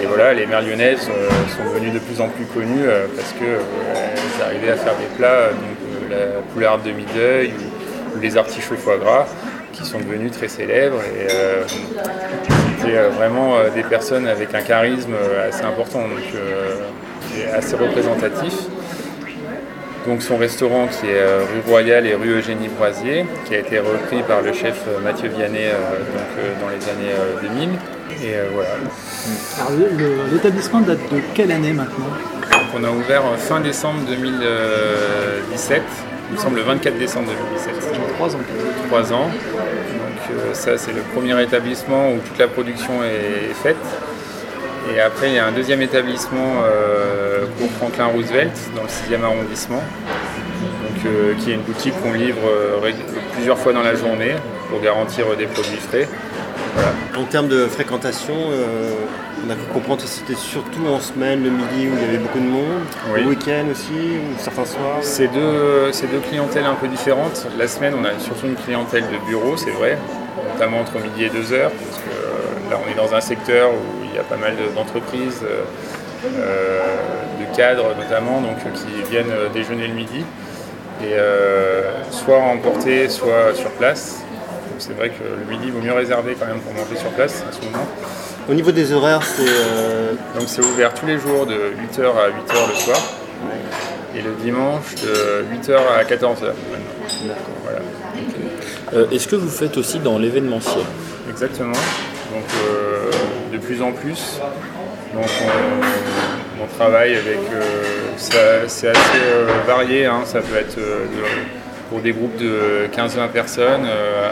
Et 0.02 0.06
voilà, 0.06 0.34
les 0.34 0.46
mères 0.46 0.62
lyonnaises 0.62 1.10
euh, 1.10 1.30
sont 1.58 1.74
devenues 1.74 1.92
de 1.92 2.00
plus 2.00 2.22
en 2.22 2.30
plus 2.30 2.46
connues 2.46 2.88
euh, 2.88 3.08
parce 3.16 3.34
qu'elles 3.34 4.46
arrivaient 4.46 4.72
à 4.72 4.78
faire 4.78 4.96
des 4.96 5.18
plats, 5.18 5.28
euh, 5.28 5.52
donc 5.52 6.12
euh, 6.12 6.36
la 6.36 6.42
poularde 6.54 6.84
de 6.84 6.92
mi-deuil 6.92 7.52
ou, 8.16 8.20
les 8.22 8.38
artichauts 8.38 8.76
foie 8.76 8.98
gras, 8.98 9.28
qui 9.74 9.86
sont 9.86 10.00
devenus 10.00 10.32
très 10.32 10.48
célèbres. 10.48 11.02
Euh, 11.30 11.64
c'était 12.80 12.98
euh, 12.98 13.10
vraiment 13.10 13.58
euh, 13.58 13.70
des 13.70 13.84
personnes 13.84 14.28
avec 14.28 14.54
un 14.54 14.62
charisme 14.62 15.14
euh, 15.14 15.50
assez 15.50 15.64
important, 15.64 16.02
donc 16.02 16.24
assez 17.54 17.76
représentatif. 17.76 18.54
Donc 20.08 20.22
son 20.22 20.38
restaurant 20.38 20.88
qui 20.88 21.08
est 21.08 21.24
rue 21.24 21.62
Royale 21.68 22.08
et 22.08 22.16
rue 22.16 22.40
Eugénie 22.40 22.70
Broisier, 22.70 23.26
qui 23.46 23.56
a 23.56 23.60
été 23.60 23.80
repris 23.80 24.24
par 24.24 24.42
le 24.42 24.54
chef 24.54 24.86
Mathieu 25.04 25.30
Vianney 25.30 25.68
donc, 25.70 26.62
dans 26.62 26.70
les 26.70 26.90
années 26.90 27.14
euh, 27.14 27.42
2000. 27.42 27.70
Et 28.24 28.36
voilà. 28.54 28.70
Alors, 29.60 29.72
l'établissement 30.32 30.82
date 30.82 31.00
de 31.12 31.20
quelle 31.34 31.52
année 31.52 31.74
maintenant? 31.74 32.08
On 32.76 32.84
a 32.84 32.90
ouvert 32.90 33.24
fin 33.38 33.60
décembre 33.60 34.00
2017, 34.08 35.82
il 36.30 36.36
me 36.36 36.40
semble 36.42 36.58
le 36.58 36.64
24 36.64 36.98
décembre 36.98 37.28
2017. 37.28 37.74
Trois 38.16 38.36
ans. 38.36 38.40
Trois 38.88 39.14
ans. 39.14 39.30
Donc 40.30 40.56
ça 40.56 40.78
c'est 40.78 40.94
le 40.94 41.02
premier 41.14 41.42
établissement 41.42 42.12
où 42.12 42.20
toute 42.20 42.38
la 42.38 42.48
production 42.48 43.04
est 43.04 43.54
faite. 43.54 43.78
Et 44.94 45.00
après 45.00 45.30
il 45.30 45.36
y 45.36 45.40
a 45.40 45.46
un 45.46 45.52
deuxième 45.52 45.82
établissement 45.82 46.64
pour 47.58 47.70
Franklin 47.72 48.06
Roosevelt 48.06 48.52
dans 48.76 48.84
le 48.84 48.88
6e 48.88 49.24
arrondissement. 49.24 49.84
qui 51.40 51.52
est 51.52 51.54
une 51.54 51.62
boutique 51.62 51.94
qu'on 52.02 52.14
livre 52.14 52.42
plusieurs 53.34 53.58
fois 53.58 53.74
dans 53.74 53.84
la 53.84 53.96
journée 53.96 54.36
pour 54.70 54.82
garantir 54.82 55.26
des 55.38 55.46
produits 55.46 55.78
frais. 55.78 56.08
En 57.18 57.24
termes 57.24 57.48
de 57.48 57.66
fréquentation, 57.66 58.34
euh, 58.34 58.92
on 59.46 59.50
a 59.50 59.56
pu 59.56 59.66
comprendre 59.74 60.02
que 60.02 60.08
c'était 60.08 60.36
surtout 60.36 60.86
en 60.88 61.00
semaine, 61.00 61.44
le 61.44 61.50
midi, 61.50 61.88
où 61.88 61.96
il 61.96 62.02
y 62.02 62.10
avait 62.10 62.18
beaucoup 62.18 62.40
de 62.40 62.46
monde, 62.46 62.84
le 63.16 63.26
week-end 63.26 63.66
aussi, 63.72 63.92
ou 63.92 64.40
certains 64.40 64.66
soirs 64.66 65.00
C'est 65.02 65.28
deux, 65.28 65.92
deux 66.12 66.20
clientèles 66.30 66.66
un 66.66 66.76
peu 66.76 66.88
différentes. 66.88 67.48
La 67.58 67.68
semaine, 67.68 67.94
on 68.00 68.06
a 68.06 68.18
surtout 68.20 68.48
une 68.48 68.56
clientèle 68.56 69.04
de 69.04 69.28
bureau, 69.28 69.58
c'est 69.58 69.72
vrai, 69.72 69.98
notamment 70.60 70.82
entre 70.82 71.00
midi 71.00 71.24
et 71.24 71.30
2 71.30 71.54
heures, 71.54 71.72
parce 71.72 72.02
que 72.02 72.10
euh, 72.10 72.70
là, 72.70 72.80
on 72.86 72.92
est 72.92 72.96
dans 72.96 73.16
un 73.16 73.22
secteur 73.22 73.72
où 73.72 74.04
il 74.04 74.14
y 74.14 74.20
a 74.20 74.24
pas 74.24 74.36
mal 74.36 74.56
d'entreprises, 74.76 75.42
euh, 75.44 76.80
de 77.40 77.56
cadres 77.56 77.96
notamment, 77.98 78.42
donc, 78.42 78.58
qui 78.74 79.10
viennent 79.10 79.32
déjeuner 79.54 79.88
le 79.88 79.94
midi, 79.94 80.26
et 81.02 81.16
soit 82.12 82.40
emporter, 82.40 83.08
soit 83.08 83.56
sur 83.56 83.70
place 83.72 84.22
c'est 84.80 84.96
vrai 84.96 85.10
que 85.10 85.24
le 85.24 85.46
midi 85.46 85.70
vaut 85.72 85.82
mieux 85.82 85.94
réserver 85.94 86.36
quand 86.40 86.48
même 86.48 86.60
pour 86.60 86.74
manger 86.74 86.96
sur 86.96 87.10
place 87.10 87.44
à 87.48 87.52
ce 87.52 87.64
moment. 87.66 87.86
Au 88.50 88.54
niveau 88.54 88.72
des 88.72 88.94
horaires, 88.94 89.22
c'est. 89.24 89.44
Euh, 89.48 90.14
Donc 90.36 90.48
c'est 90.48 90.64
ouvert 90.64 90.94
tous 90.94 91.06
les 91.06 91.20
jours 91.20 91.46
de 91.46 91.54
8h 91.54 92.02
à 92.02 92.30
8h 92.30 92.70
le 92.70 92.76
soir. 92.76 92.98
Et 94.16 94.22
le 94.22 94.32
dimanche 94.42 94.96
de 94.96 95.46
8h 95.54 95.76
à 96.00 96.04
14h. 96.04 96.54
D'accord. 97.26 97.59
Euh, 98.94 99.10
est-ce 99.12 99.28
que 99.28 99.36
vous 99.36 99.50
faites 99.50 99.78
aussi 99.78 100.00
dans 100.00 100.18
l'événementiel? 100.18 100.84
Exactement. 101.30 101.74
Donc 101.74 102.46
euh, 102.64 103.12
de 103.52 103.58
plus 103.58 103.82
en 103.82 103.92
plus. 103.92 104.40
Donc 105.14 105.26
on, 106.62 106.68
travaille 106.78 107.16
avec. 107.16 107.40
c'est 108.18 108.90
assez 108.90 108.92
varié. 109.66 110.06
Hein. 110.06 110.22
Ça 110.26 110.40
peut 110.40 110.56
être 110.56 110.78
pour 111.90 112.02
des 112.02 112.12
groupes 112.12 112.38
de 112.38 112.88
15-20 112.96 113.30
personnes, 113.30 113.86
euh, 113.86 114.32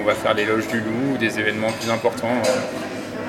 on 0.00 0.04
va 0.04 0.14
faire 0.14 0.34
les 0.34 0.44
loges 0.44 0.66
du 0.66 0.78
loup, 0.80 1.16
des 1.18 1.38
événements 1.38 1.70
plus 1.70 1.90
importants. 1.90 2.26
Euh, 2.44 2.50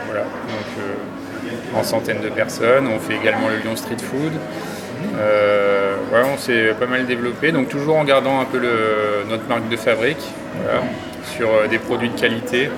voilà, 0.07 0.23
donc 0.23 0.67
euh, 0.79 1.77
en 1.79 1.83
centaines 1.83 2.21
de 2.21 2.29
personnes. 2.29 2.87
On 2.87 2.99
fait 2.99 3.15
également 3.15 3.49
le 3.49 3.57
Lyon 3.57 3.75
Street 3.75 3.97
Food. 3.99 4.33
On 6.25 6.37
s'est 6.37 6.73
pas 6.79 6.85
mal 6.85 7.05
développé, 7.05 7.51
donc 7.51 7.69
toujours 7.69 7.97
en 7.97 8.03
gardant 8.03 8.39
un 8.39 8.45
peu 8.45 8.59
notre 9.29 9.47
marque 9.47 9.69
de 9.69 9.77
fabrique 9.77 10.31
sur 11.23 11.49
des 11.69 11.79
produits 11.79 12.09
de 12.09 12.19
qualité. 12.19 12.69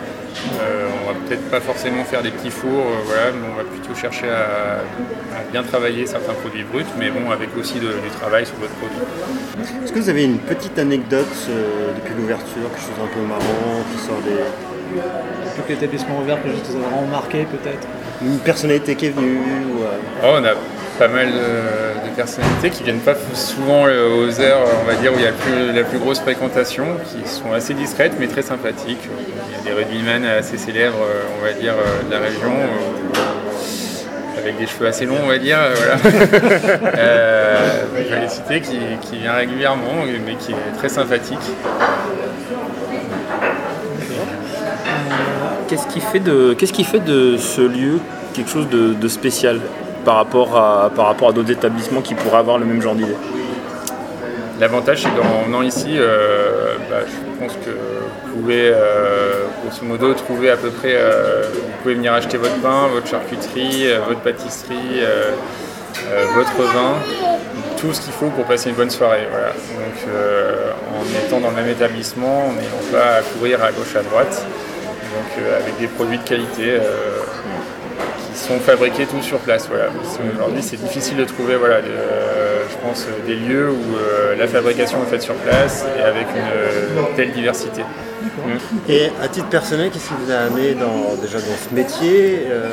Euh, 0.61 0.87
on 1.03 1.11
va 1.11 1.19
peut-être 1.25 1.49
pas 1.49 1.59
forcément 1.59 2.03
faire 2.03 2.21
des 2.21 2.31
petits 2.31 2.51
fours, 2.51 2.69
euh, 2.69 3.31
mais 3.33 3.47
on 3.51 3.55
va 3.55 3.63
plutôt 3.63 3.95
chercher 3.95 4.29
à, 4.29 4.81
bien 5.51 5.63
travailler 5.63 6.05
certains 6.05 6.33
produits 6.33 6.63
bruts, 6.63 6.85
mais 6.97 7.09
bon, 7.09 7.31
avec 7.31 7.49
aussi 7.57 7.75
du 7.75 8.09
travail 8.19 8.45
sur 8.45 8.55
d'autres 8.57 8.73
produits. 8.73 9.83
Est-ce 9.83 9.91
que 9.91 9.99
vous 9.99 10.09
avez 10.09 10.25
une 10.25 10.37
petite 10.37 10.77
anecdote 10.77 11.25
euh, 11.49 11.91
depuis 11.95 12.13
l'ouverture, 12.15 12.69
quelque 12.69 12.81
chose 12.81 13.03
un 13.03 13.13
peu 13.13 13.21
marrant 13.21 13.83
qui 13.91 14.05
sort 14.05 14.21
des. 14.23 14.43
Depuis 15.45 15.63
que 15.67 15.73
l'établissement 15.73 16.19
ouvert, 16.19 16.41
que 16.41 16.49
je 16.49 16.71
vous 16.71 16.79
vraiment 16.79 17.05
marqué 17.05 17.45
peut-être 17.45 17.87
Une 18.23 18.39
personnalité 18.39 18.95
qui 18.95 19.07
est 19.07 19.09
venue 19.09 19.37
oh, 20.23 20.27
On 20.33 20.43
a 20.43 20.53
pas 20.99 21.07
mal 21.07 21.27
de, 21.27 22.09
personnalités 22.15 22.69
qui 22.69 22.83
viennent 22.83 22.99
pas 22.99 23.15
souvent 23.33 23.83
aux 23.83 24.41
heures, 24.41 24.59
on 24.81 24.85
va 24.85 24.95
dire, 24.95 25.13
où 25.13 25.15
il 25.17 25.23
y 25.23 25.25
a 25.25 25.31
la 25.73 25.83
plus 25.83 25.99
grosse 25.99 26.19
fréquentation, 26.19 26.85
qui 27.05 27.29
sont 27.29 27.53
assez 27.53 27.73
discrètes 27.73 28.13
mais 28.19 28.27
très 28.27 28.41
sympathiques 28.41 29.07
des 29.63 29.73
rugbyman 29.73 30.25
assez 30.25 30.57
célèbres, 30.57 31.01
euh, 31.01 31.23
on 31.39 31.45
va 31.45 31.53
dire, 31.53 31.73
euh, 31.73 32.03
de 32.07 32.11
la 32.11 32.19
région 32.19 32.51
euh, 32.51 32.67
avec 34.37 34.57
des 34.57 34.67
cheveux 34.67 34.87
assez 34.87 35.05
longs, 35.05 35.19
on 35.23 35.27
va 35.27 35.37
dire, 35.37 35.57
voilà. 35.75 35.95
vais 38.09 38.21
les 38.21 38.29
citer, 38.29 38.61
qui, 38.61 39.17
vient 39.17 39.33
régulièrement, 39.33 40.05
mais 40.25 40.35
qui 40.35 40.53
est 40.53 40.77
très 40.77 40.89
sympathique. 40.89 41.37
Qui 45.67 45.75
qu'est-ce 46.57 46.73
qui 46.73 46.83
fait 46.83 46.99
de 46.99 47.37
ce 47.37 47.61
lieu 47.61 47.99
quelque 48.33 48.49
chose 48.49 48.69
de, 48.69 49.07
spécial? 49.07 49.59
Par 50.03 50.15
rapport 50.15 50.57
à, 50.57 50.91
par 50.95 51.07
rapport 51.07 51.29
à 51.29 51.33
d'autres 51.33 51.51
établissements 51.51 52.01
qui 52.01 52.15
pourraient 52.15 52.37
avoir 52.37 52.57
le 52.57 52.65
même 52.65 52.81
genre 52.81 52.95
d'idée 52.95 53.15
L'avantage, 54.59 55.03
c'est 55.03 55.09
qu'en 55.09 55.45
venant 55.45 55.61
ici, 55.61 55.97
bah, 56.89 56.97
je 57.07 57.39
pense 57.39 57.53
que 57.53 57.69
vous 57.69 58.41
pouvez, 58.41 58.71
euh, 58.73 59.45
grosso 59.63 59.85
modo, 59.85 60.13
trouver 60.13 60.49
à 60.49 60.57
peu 60.57 60.69
près, 60.69 60.93
euh, 60.93 61.43
vous 61.53 61.81
pouvez 61.83 61.93
venir 61.95 62.13
acheter 62.13 62.37
votre 62.37 62.59
pain, 62.61 62.87
votre 62.91 63.07
charcuterie, 63.07 63.87
euh, 63.87 63.99
votre 64.07 64.21
pâtisserie, 64.21 65.01
votre 66.33 66.63
vin, 66.73 66.95
tout 67.77 67.93
ce 67.93 68.01
qu'il 68.01 68.13
faut 68.13 68.29
pour 68.29 68.45
passer 68.45 68.69
une 68.69 68.75
bonne 68.75 68.89
soirée. 68.89 69.27
Donc 69.75 70.13
en 70.95 71.25
étant 71.25 71.39
dans 71.39 71.49
le 71.49 71.55
même 71.55 71.69
établissement, 71.69 72.47
en 72.47 72.53
n'ayant 72.53 72.91
pas 72.91 73.17
à 73.17 73.21
courir 73.21 73.63
à 73.63 73.71
gauche 73.71 73.95
à 73.95 74.01
droite, 74.01 74.45
donc 75.13 75.45
avec 75.61 75.77
des 75.79 75.87
produits 75.87 76.17
de 76.17 76.23
qualité 76.23 76.79
sont 78.49 78.59
fabriqués 78.59 79.05
tout 79.05 79.21
sur 79.21 79.39
place. 79.39 79.69
Aujourd'hui, 80.35 80.63
c'est 80.63 80.77
difficile 80.77 81.17
de 81.17 81.25
trouver 81.25 81.55
voilà, 81.55 81.81
je 81.81 82.77
pense, 82.81 83.07
des 83.25 83.35
lieux 83.35 83.69
où 83.69 83.95
la 84.37 84.47
fabrication 84.47 84.97
est 85.03 85.09
faite 85.09 85.21
sur 85.21 85.35
place 85.35 85.85
et 85.97 86.01
avec 86.01 86.27
une 86.35 87.15
telle 87.15 87.31
diversité. 87.31 87.83
Et 88.87 89.09
à 89.21 89.27
titre 89.27 89.49
personnel, 89.49 89.89
qu'est-ce 89.91 90.07
qui 90.07 90.13
vous 90.25 90.31
a 90.31 90.37
amené 90.37 90.73
dans, 90.73 91.15
déjà 91.21 91.39
dans 91.39 91.69
ce 91.69 91.73
métier 91.73 92.47
euh, 92.49 92.69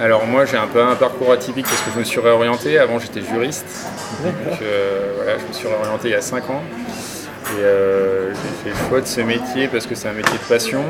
Alors 0.00 0.26
moi 0.26 0.44
j'ai 0.44 0.56
un 0.56 0.66
peu 0.66 0.82
un 0.82 0.94
parcours 0.94 1.32
atypique 1.32 1.66
parce 1.66 1.80
que 1.80 1.90
je 1.94 1.98
me 1.98 2.04
suis 2.04 2.20
réorienté. 2.20 2.78
Avant 2.78 2.98
j'étais 2.98 3.22
juriste. 3.22 3.66
Donc 4.22 4.34
euh, 4.62 5.12
voilà, 5.16 5.38
je 5.38 5.46
me 5.46 5.52
suis 5.52 5.66
réorienté 5.68 6.08
il 6.08 6.12
y 6.12 6.16
a 6.16 6.20
5 6.20 6.50
ans. 6.50 6.62
Et 7.56 7.62
euh, 7.62 8.32
j'ai 8.32 8.70
fait 8.70 8.78
le 8.78 8.88
choix 8.88 9.00
de 9.00 9.06
ce 9.06 9.20
métier 9.20 9.68
parce 9.68 9.86
que 9.86 9.94
c'est 9.94 10.08
un 10.08 10.12
métier 10.12 10.38
de 10.38 10.48
passion. 10.48 10.82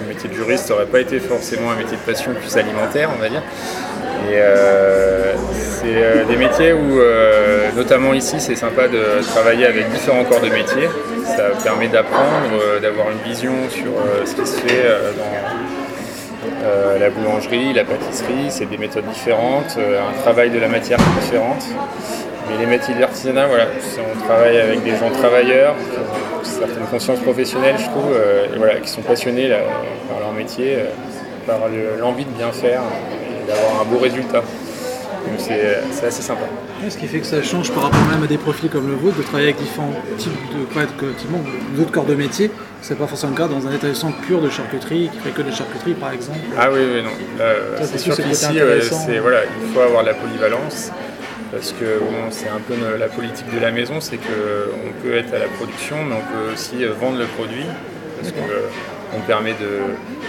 Le 0.00 0.06
métier 0.08 0.28
de 0.28 0.34
juriste 0.34 0.70
n'aurait 0.70 0.86
pas 0.86 1.00
été 1.00 1.20
forcément 1.20 1.70
un 1.70 1.76
métier 1.76 1.96
de 1.96 2.02
passion 2.02 2.32
plus 2.34 2.56
alimentaire, 2.56 3.10
on 3.16 3.20
va 3.20 3.28
dire. 3.28 3.42
Et 4.30 4.38
c'est 5.50 6.26
des 6.28 6.36
métiers 6.36 6.72
où, 6.72 7.00
notamment 7.74 8.14
ici, 8.14 8.36
c'est 8.38 8.54
sympa 8.54 8.86
de 8.86 9.20
travailler 9.32 9.66
avec 9.66 9.90
différents 9.90 10.24
corps 10.24 10.40
de 10.40 10.48
métiers 10.48 10.88
ça 11.36 11.50
permet 11.62 11.88
d'apprendre, 11.88 12.60
euh, 12.60 12.80
d'avoir 12.80 13.10
une 13.10 13.18
vision 13.18 13.52
sur 13.70 13.92
euh, 13.92 14.26
ce 14.26 14.34
qui 14.34 14.46
se 14.46 14.60
fait 14.60 14.82
euh, 14.84 15.12
dans 15.12 16.98
la 17.00 17.10
boulangerie, 17.10 17.72
la 17.72 17.84
pâtisserie, 17.84 18.50
c'est 18.50 18.66
des 18.66 18.78
méthodes 18.78 19.06
différentes, 19.06 19.76
un 19.78 20.20
travail 20.22 20.50
de 20.50 20.58
la 20.58 20.68
matière 20.68 20.98
différente. 21.20 21.64
Mais 22.52 22.58
les 22.58 22.66
métiers 22.66 22.94
d'artisanat, 22.94 23.46
voilà, 23.46 23.66
on 23.98 24.26
travaille 24.26 24.58
avec 24.58 24.84
des 24.84 24.96
gens 24.96 25.10
travailleurs, 25.10 25.74
qui 25.76 25.98
ont 25.98 26.40
une 26.40 26.44
certaine 26.44 26.86
conscience 26.90 27.20
professionnelle, 27.20 27.76
je 27.78 27.84
trouve, 27.84 28.14
et 28.54 28.58
voilà, 28.58 28.76
qui 28.76 28.88
sont 28.88 29.02
passionnés 29.02 29.48
par 30.08 30.20
leur 30.20 30.32
métier, 30.32 30.76
par 31.46 31.60
l'envie 31.98 32.24
de 32.24 32.30
bien 32.30 32.52
faire 32.52 32.82
et 32.82 33.48
d'avoir 33.48 33.82
un 33.82 33.84
beau 33.84 33.98
résultat. 33.98 34.42
Donc 35.24 35.38
c'est 35.38 36.06
assez 36.06 36.22
sympa. 36.22 36.42
Ce 36.88 36.96
qui 36.96 37.06
fait 37.06 37.20
que 37.20 37.26
ça 37.26 37.40
change 37.42 37.70
par 37.70 37.84
rapport 37.84 38.00
même 38.10 38.24
à 38.24 38.26
des 38.26 38.38
profils 38.38 38.68
comme 38.68 38.88
le 38.88 38.96
vôtre, 38.96 39.16
de 39.18 39.22
travailler 39.22 39.50
avec 39.50 39.60
différents 39.62 39.92
types 40.18 40.32
de 40.52 41.76
d'autres 41.76 41.92
corps 41.92 42.04
de 42.04 42.16
métier. 42.16 42.50
C'est 42.80 42.98
pas 42.98 43.06
forcément 43.06 43.32
le 43.36 43.38
cas 43.38 43.46
dans 43.46 43.64
un 43.68 43.72
établissement 43.72 44.10
pur 44.26 44.40
de 44.40 44.50
charcuterie 44.50 45.08
qui 45.12 45.18
fait 45.20 45.30
que 45.30 45.42
de 45.42 45.52
charcuterie 45.52 45.94
par 45.94 46.12
exemple. 46.12 46.40
Ah 46.58 46.68
oui, 46.72 46.80
oui, 46.92 47.02
non. 47.04 47.10
C'est 47.82 47.98
sûr 47.98 48.16
qu'ici, 48.16 48.58
voilà, 49.20 49.42
il 49.44 49.72
faut 49.72 49.80
avoir 49.80 50.02
la 50.02 50.14
polyvalence 50.14 50.90
parce 51.52 51.72
que 51.72 52.00
c'est 52.30 52.48
un 52.48 52.60
peu 52.66 52.74
la 52.98 53.08
politique 53.08 53.52
de 53.54 53.60
la 53.60 53.70
maison, 53.70 54.00
c'est 54.00 54.16
qu'on 54.16 54.92
peut 55.02 55.14
être 55.14 55.32
à 55.34 55.38
la 55.38 55.48
production, 55.48 55.96
mais 56.04 56.16
on 56.16 56.32
peut 56.32 56.52
aussi 56.52 56.82
euh, 56.82 56.92
vendre 56.98 57.18
le 57.18 57.26
produit, 57.26 57.66
parce 58.18 58.32
que 58.32 58.38
on 59.14 59.20
permet 59.20 59.52
de, 59.52 59.80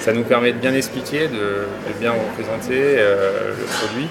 ça 0.01 0.12
nous 0.12 0.24
permet 0.24 0.51
de 0.51 0.58
bien 0.58 0.74
expliquer, 0.74 1.30
de, 1.30 1.65
bien 2.00 2.12
représenter 2.12 2.77
euh, 2.77 3.53
le 3.58 3.65
produit. 3.65 4.10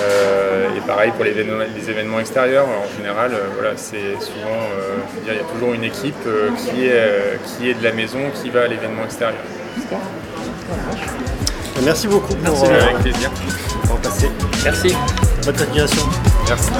Euh, 0.00 0.76
et 0.76 0.80
pareil 0.80 1.12
pour 1.12 1.24
les 1.24 1.38
événements, 1.90 2.18
extérieurs, 2.18 2.66
en 2.66 2.96
général, 2.96 3.32
euh, 3.32 3.46
voilà, 3.54 3.76
c'est 3.76 4.14
souvent, 4.20 4.48
euh, 4.48 4.96
il 5.22 5.32
y 5.32 5.38
a 5.38 5.42
toujours 5.44 5.72
une 5.74 5.84
équipe 5.84 6.28
qui, 6.58 6.86
est, 6.86 7.38
qui 7.46 7.70
est 7.70 7.74
de 7.74 7.84
la 7.84 7.92
maison 7.92 8.18
qui 8.34 8.50
va 8.50 8.62
à 8.62 8.66
l'événement 8.66 9.04
extérieur. 9.04 9.42
Merci 11.82 12.06
beaucoup 12.08 12.34
pour, 12.34 12.60
Merci, 12.62 12.66
avec 12.66 12.98
plaisir. 12.98 13.30
pour 13.86 13.96
passer. 13.98 14.30
Merci. 14.64 14.94
Bonne 15.44 15.56
continuation. 15.56 16.02
Merci. 16.48 16.70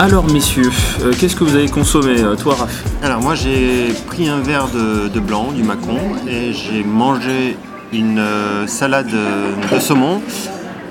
Alors 0.00 0.26
messieurs, 0.30 0.70
euh, 1.02 1.12
qu'est-ce 1.18 1.36
que 1.36 1.44
vous 1.44 1.54
avez 1.54 1.68
consommé, 1.68 2.20
euh, 2.20 2.34
toi 2.34 2.56
Raph 2.58 2.82
Alors 3.02 3.20
moi 3.20 3.34
j'ai 3.34 3.92
pris 4.06 4.28
un 4.28 4.40
verre 4.40 4.66
de, 4.68 5.08
de 5.08 5.20
blanc, 5.20 5.52
du 5.52 5.62
macon, 5.62 5.98
et 6.28 6.52
j'ai 6.52 6.82
mangé 6.82 7.56
une 7.92 8.18
euh, 8.18 8.66
salade 8.66 9.06
de 9.10 9.78
saumon. 9.78 10.20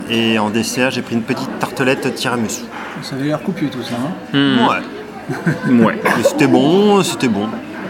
Et 0.09 0.37
en 0.39 0.49
dessert, 0.49 0.91
j'ai 0.91 1.01
pris 1.01 1.15
une 1.15 1.21
petite 1.21 1.59
tartelette 1.59 2.13
tiramisu. 2.15 2.61
Ça 3.01 3.15
avait 3.15 3.25
l'air 3.25 3.41
copieux 3.41 3.69
tout 3.69 3.81
ça. 3.83 3.95
hein. 3.95 4.37
Hmm, 4.37 4.67
Ouais. 4.67 5.83
Ouais. 5.85 5.99
Mais 6.03 6.23
c'était 6.23 6.47
bon, 6.47 7.01
c'était 7.03 7.29
bon. 7.29 7.47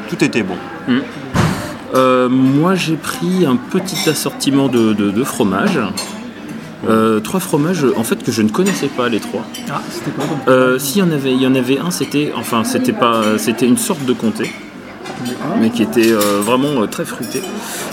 Tout 0.10 0.24
était 0.24 0.44
bon. 0.44 0.56
Euh, 1.96 2.28
moi 2.30 2.74
j'ai 2.76 2.96
pris 2.96 3.46
un 3.46 3.56
petit 3.56 4.10
assortiment 4.10 4.68
de, 4.68 4.94
de, 4.94 5.10
de 5.12 5.24
fromages. 5.24 5.80
Euh, 6.88 7.20
trois 7.22 7.40
fromages 7.40 7.86
en 7.96 8.04
fait 8.04 8.22
que 8.24 8.32
je 8.32 8.42
ne 8.42 8.50
connaissais 8.50 8.88
pas 8.88 9.08
les 9.10 9.20
trois. 9.20 9.46
Ah, 9.72 9.82
c'était 9.90 10.12
quoi 10.12 10.26
Euh, 10.48 10.78
S'il 10.80 11.00
y 11.00 11.02
en 11.02 11.12
avait, 11.12 11.32
il 11.34 11.42
y 11.42 11.48
en 11.48 11.56
avait 11.56 11.80
un, 11.80 11.92
c'était 11.92 12.34
enfin 12.36 12.64
c'était 12.64 12.92
pas, 12.94 13.22
c'était 13.38 13.66
une 13.68 13.78
sorte 13.78 14.04
de 14.06 14.12
comté, 14.14 14.52
mais 15.62 15.70
qui 15.70 15.82
était 15.84 16.12
euh, 16.12 16.42
vraiment 16.42 16.82
euh, 16.82 16.88
très 16.88 17.06
fruité. 17.06 17.42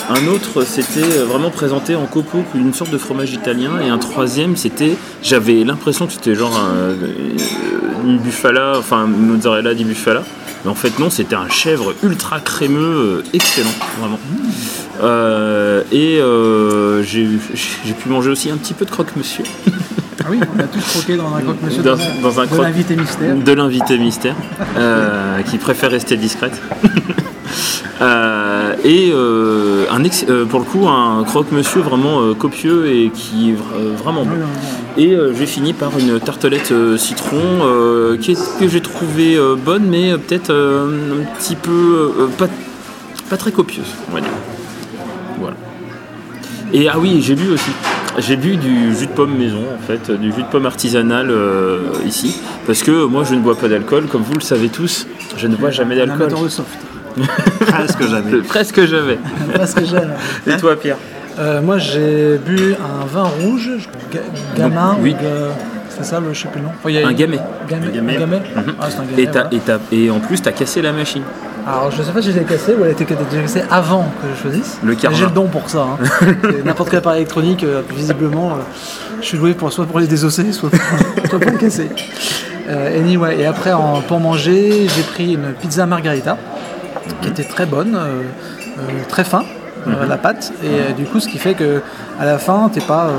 Un 0.08 0.26
autre, 0.26 0.64
c'était 0.64 1.02
vraiment 1.28 1.50
présenté 1.50 1.94
en 1.94 2.06
copeaux, 2.06 2.42
une 2.56 2.74
sorte 2.74 2.90
de 2.90 2.98
fromage 2.98 3.32
italien, 3.32 3.72
et 3.80 3.88
un 3.88 3.98
troisième, 3.98 4.56
c'était, 4.56 4.96
j'avais 5.22 5.62
l'impression 5.62 6.06
que 6.08 6.12
c'était 6.12 6.34
genre 6.34 6.58
un- 6.58 8.06
une 8.08 8.18
bufala, 8.18 8.72
enfin 8.76 9.06
une 9.06 9.26
mozzarella 9.34 9.72
di 9.74 9.84
bufala. 9.84 10.24
Mais 10.64 10.70
en 10.70 10.74
fait 10.74 10.98
non, 10.98 11.10
c'était 11.10 11.36
un 11.36 11.48
chèvre 11.48 11.94
ultra 12.02 12.40
crémeux, 12.40 13.22
excellent, 13.32 13.70
vraiment. 14.00 14.18
Euh, 15.02 15.82
et 15.92 16.18
euh, 16.20 17.02
j'ai 17.02 17.26
pu 17.98 18.08
manger 18.08 18.30
aussi 18.30 18.50
un 18.50 18.56
petit 18.56 18.74
peu 18.74 18.84
de 18.84 18.90
croque-monsieur. 18.90 19.44
Ah 20.22 20.26
oui, 20.30 20.38
on 20.54 20.60
a 20.60 20.64
tous 20.64 20.80
croqué 20.80 21.16
dans 21.16 21.34
un 21.34 21.40
croque-monsieur 21.40 21.82
Dans- 21.82 21.92
un 21.94 22.42
de 22.44 22.46
croque- 22.50 22.62
l'invité 22.62 22.94
mystère. 22.96 23.34
de 23.36 23.52
l'invité 23.52 23.96
mystère, 23.98 24.36
euh, 24.76 25.40
qui 25.42 25.56
préfère 25.56 25.90
rester 25.90 26.16
discrète. 26.16 26.60
Et 28.84 29.12
un 29.90 30.04
ex- 30.04 30.24
pour 30.48 30.60
le 30.60 30.64
coup, 30.64 30.88
un 30.88 31.22
croque-monsieur 31.24 31.80
vraiment 31.82 32.32
copieux 32.34 32.86
et 32.88 33.10
qui 33.10 33.50
est 33.50 33.54
vra- 33.54 33.94
vraiment 34.02 34.24
bon. 34.24 34.30
Et 34.96 35.16
j'ai 35.36 35.46
fini 35.46 35.72
par 35.72 35.90
une 35.98 36.18
tartelette 36.20 36.72
citron 36.96 38.16
qui 38.20 38.32
est- 38.32 38.58
que 38.58 38.68
j'ai 38.68 38.80
trouvée 38.80 39.38
bonne, 39.64 39.84
mais 39.88 40.12
peut-être 40.18 40.50
un 40.50 41.24
petit 41.38 41.56
peu 41.56 42.28
pas, 42.38 42.48
pas 43.28 43.36
très 43.36 43.52
copieuse, 43.52 43.84
on 44.10 44.14
va 44.14 44.20
dire. 44.20 44.30
Et 46.72 46.88
ah 46.88 46.98
oui, 46.98 47.20
j'ai 47.22 47.34
bu 47.34 47.48
aussi. 47.50 47.70
J'ai 48.18 48.36
bu 48.36 48.56
du 48.56 48.94
jus 48.94 49.06
de 49.06 49.12
pomme 49.12 49.36
maison, 49.36 49.62
en 49.74 49.86
fait, 49.86 50.10
du 50.10 50.32
jus 50.32 50.42
de 50.42 50.48
pomme 50.48 50.66
artisanal 50.66 51.30
euh, 51.30 51.78
ici, 52.06 52.40
parce 52.66 52.82
que 52.82 53.04
moi 53.04 53.24
je 53.24 53.34
ne 53.34 53.40
bois 53.40 53.56
pas 53.56 53.68
d'alcool, 53.68 54.06
comme 54.10 54.22
vous 54.22 54.34
le 54.34 54.40
savez 54.40 54.68
tous, 54.68 55.06
je 55.36 55.46
ne 55.46 55.56
bois 55.56 55.70
jamais 55.70 56.00
Un 56.00 56.06
d'alcool. 56.06 56.42
de 56.44 56.48
soft. 56.48 56.68
Presque 57.60 58.02
jamais. 58.08 58.32
Euh, 58.34 58.42
Presque 58.46 58.84
jamais. 58.84 59.18
Parce 59.56 59.74
que 59.74 59.84
j'aime. 59.84 60.12
Et 60.46 60.56
toi, 60.56 60.76
Pierre? 60.78 60.96
Euh, 61.38 61.60
moi, 61.60 61.78
j'ai 61.78 62.38
bu 62.44 62.74
un 62.74 63.04
vin 63.06 63.24
rouge, 63.24 63.70
ga- 64.12 64.20
gamin. 64.56 64.96
oui. 65.00 65.14
ou 65.18 65.22
de- 65.24 65.48
C'est 65.88 66.04
ça, 66.04 66.20
le, 66.20 66.32
je 66.32 66.40
sais 66.42 66.48
plus 66.48 66.60
le 66.60 66.66
nom. 66.66 66.72
Enfin, 66.78 66.90
il 66.90 66.94
y 66.96 66.98
a 67.02 67.06
Un. 67.06 67.10
Un 67.10 67.12
gamay. 67.12 67.38
Un 67.38 67.66
gamay 67.90 68.42
Ah, 68.56 68.60
un 68.86 69.18
et, 69.18 69.26
voilà. 69.26 69.80
et 69.92 70.10
en 70.10 70.20
plus, 70.20 70.40
t'as 70.40 70.52
cassé 70.52 70.80
la 70.82 70.92
machine. 70.92 71.22
Alors, 71.66 71.90
je 71.90 72.02
sais 72.02 72.12
pas 72.12 72.22
si 72.22 72.32
je 72.32 72.38
l'ai 72.38 72.44
cassé 72.44 72.74
ou 72.74 72.84
elle 72.84 72.92
était 72.92 73.04
cassée 73.04 73.62
avant 73.70 74.04
que 74.22 74.28
je 74.34 74.40
choisisse. 74.42 74.78
Le 74.82 74.94
karma. 74.94 75.16
J'ai 75.16 75.24
le 75.24 75.30
don 75.30 75.46
pour 75.46 75.68
ça. 75.68 75.86
hein. 76.00 76.26
N'importe 76.64 76.90
quel 76.90 76.98
appareil 76.98 77.20
électronique, 77.22 77.64
euh, 77.64 77.82
visiblement, 77.94 78.50
euh, 78.52 78.54
je 79.20 79.26
suis 79.26 79.38
doué 79.38 79.54
pour, 79.54 79.72
soit 79.72 79.86
pour 79.86 80.00
les 80.00 80.06
désosser, 80.06 80.52
soit 80.52 80.70
pour, 80.70 80.78
soit 81.28 81.38
pour 81.38 81.50
les 81.50 81.58
casser. 81.58 81.88
Euh, 82.68 82.98
anyway, 82.98 83.40
et 83.40 83.46
après, 83.46 83.72
en- 83.72 84.00
pour 84.00 84.20
manger, 84.20 84.86
j'ai 84.94 85.02
pris 85.02 85.34
une 85.34 85.52
pizza 85.52 85.86
margarita 85.86 86.36
qui 87.22 87.28
était 87.28 87.44
très 87.44 87.66
bonne, 87.66 87.98
très 89.08 89.24
fin, 89.24 89.42
euh, 89.88 90.06
la 90.06 90.16
pâte. 90.16 90.52
Et 90.62 90.92
du 90.94 91.04
coup, 91.04 91.20
ce 91.20 91.28
qui 91.28 91.38
fait 91.38 91.54
que 91.54 91.82
à 92.18 92.24
la 92.24 92.38
fin, 92.38 92.70
t'es 92.72 92.80
pas. 92.80 93.10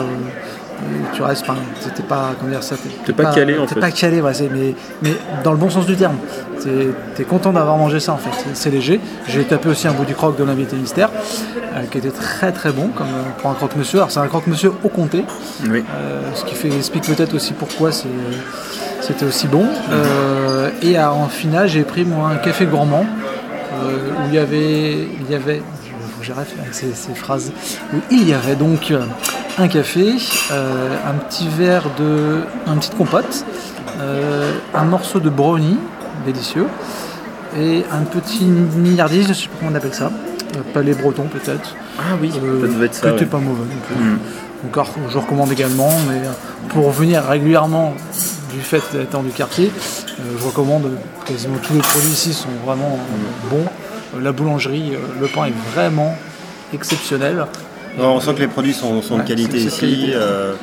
Euh, 0.83 0.97
tu 1.13 1.21
restes, 1.21 1.43
enfin, 1.43 1.55
t'es 1.95 2.03
pas, 2.03 2.31
comment 2.39 2.51
dire 2.51 2.63
ça, 2.63 2.75
T'es 3.05 3.13
pas 3.13 3.25
calé, 3.25 3.57
en 3.57 3.65
t'es 3.65 3.75
fait. 3.75 3.79
pas 3.79 3.91
calé, 3.91 4.21
ouais, 4.21 4.31
mais, 4.51 4.73
mais 5.01 5.13
dans 5.43 5.51
le 5.51 5.57
bon 5.57 5.69
sens 5.69 5.85
du 5.85 5.95
terme. 5.95 6.15
T'es 6.63 7.21
es 7.23 7.25
content 7.25 7.51
d'avoir 7.53 7.75
mangé 7.77 7.99
ça 7.99 8.13
en 8.13 8.17
fait, 8.17 8.29
C'est- 8.53 8.69
léger. 8.69 8.99
J'ai 9.27 9.43
tapé 9.43 9.69
aussi 9.69 9.87
un 9.87 9.93
bout 9.93 10.05
du 10.05 10.13
croque 10.13 10.37
de 10.37 10.43
l'invité 10.43 10.75
mystère, 10.75 11.09
euh, 11.75 11.81
qui 11.91 11.97
était 11.97 12.11
très 12.11 12.51
très 12.51 12.71
bon 12.71 12.89
comme 12.89 13.07
euh, 13.07 13.29
pour 13.41 13.49
un 13.49 13.53
croque-monsieur. 13.55 13.97
Alors 13.99 14.11
c'est 14.11 14.19
un 14.19 14.27
croque-monsieur 14.27 14.71
au 14.83 14.89
comté, 14.89 15.25
Oui. 15.69 15.83
euh, 15.95 16.21
ce 16.35 16.45
qui 16.45 16.53
fait, 16.55 16.67
explique 16.69 17.03
peut-être 17.05 17.33
aussi 17.33 17.53
pourquoi 17.53 17.91
c'est, 17.91 18.07
c'était 19.01 19.25
aussi 19.25 19.47
bon. 19.47 19.65
Et 20.83 20.97
à- 20.97 21.11
en 21.13 21.27
finale, 21.27 21.67
j'ai 21.67 21.83
pris 21.83 22.05
moi 22.05 22.29
un 22.29 22.35
café 22.37 22.65
gourmand 22.65 23.05
où 23.05 24.27
il 24.29 24.35
y 24.35 24.37
avait, 24.37 24.91
il 25.19 25.31
y 25.31 25.35
avait, 25.35 25.61
j'arrête 26.21 26.47
avec 26.59 26.73
ces, 26.73 26.93
ces 26.93 27.13
phrases, 27.15 27.51
où 27.93 27.97
il 28.11 28.27
y 28.27 28.33
avait 28.33 28.55
donc 28.55 28.91
euh, 28.91 29.01
un 29.57 29.67
café, 29.67 30.15
euh, 30.51 30.95
un 31.07 31.13
petit 31.13 31.47
verre 31.49 31.85
de, 31.97 32.41
une 32.67 32.77
petite 32.79 32.95
compote, 32.97 33.45
euh, 33.99 34.51
un 34.73 34.83
morceau 34.85 35.19
de 35.19 35.29
brownie 35.29 35.77
délicieux 36.25 36.67
et 37.57 37.83
un 37.91 38.03
petit 38.03 38.45
milliardise, 38.45 39.27
je 39.27 39.33
sais 39.33 39.47
pas 39.47 39.55
comment 39.59 39.71
on 39.71 39.75
appelle 39.75 39.93
ça, 39.93 40.11
palais 40.73 40.93
breton 40.93 41.23
peut-être. 41.23 41.75
Ah 41.99 42.15
oui, 42.21 42.31
Euh, 42.43 42.61
ça 42.61 42.73
devait 42.73 42.85
être 42.85 42.93
ça. 42.95 43.09
était 43.09 43.21
ouais. 43.21 43.25
pas 43.25 43.37
mauvais. 43.39 43.63
Donc 44.63 44.73
alors, 44.73 44.89
je 45.09 45.17
recommande 45.17 45.51
également, 45.51 45.89
mais 46.07 46.21
pour 46.69 46.91
venir 46.91 47.23
régulièrement 47.23 47.93
du 48.53 48.59
fait 48.61 48.81
d'être 48.93 49.19
du 49.23 49.31
quartier, 49.31 49.71
euh, 50.19 50.23
je 50.39 50.45
recommande 50.45 50.89
quasiment 51.25 51.57
tous 51.63 51.73
les 51.73 51.79
produits 51.79 52.09
ici 52.09 52.33
sont 52.33 52.49
vraiment 52.65 52.99
euh, 52.99 53.49
bons. 53.49 53.69
Euh, 54.15 54.21
la 54.21 54.31
boulangerie, 54.31 54.93
euh, 54.95 54.97
le 55.19 55.27
pain 55.27 55.45
est 55.45 55.53
vraiment 55.73 56.15
exceptionnel. 56.73 57.45
On 57.99 58.19
sent 58.21 58.33
que 58.35 58.39
les 58.39 58.47
produits 58.47 58.73
sont, 58.73 59.01
sont 59.01 59.15
Ouais, 59.15 59.23
de 59.23 59.27
qualité 59.27 59.57
ici. 59.57 59.79
qualité. 59.79 60.11
euh, 60.15 60.53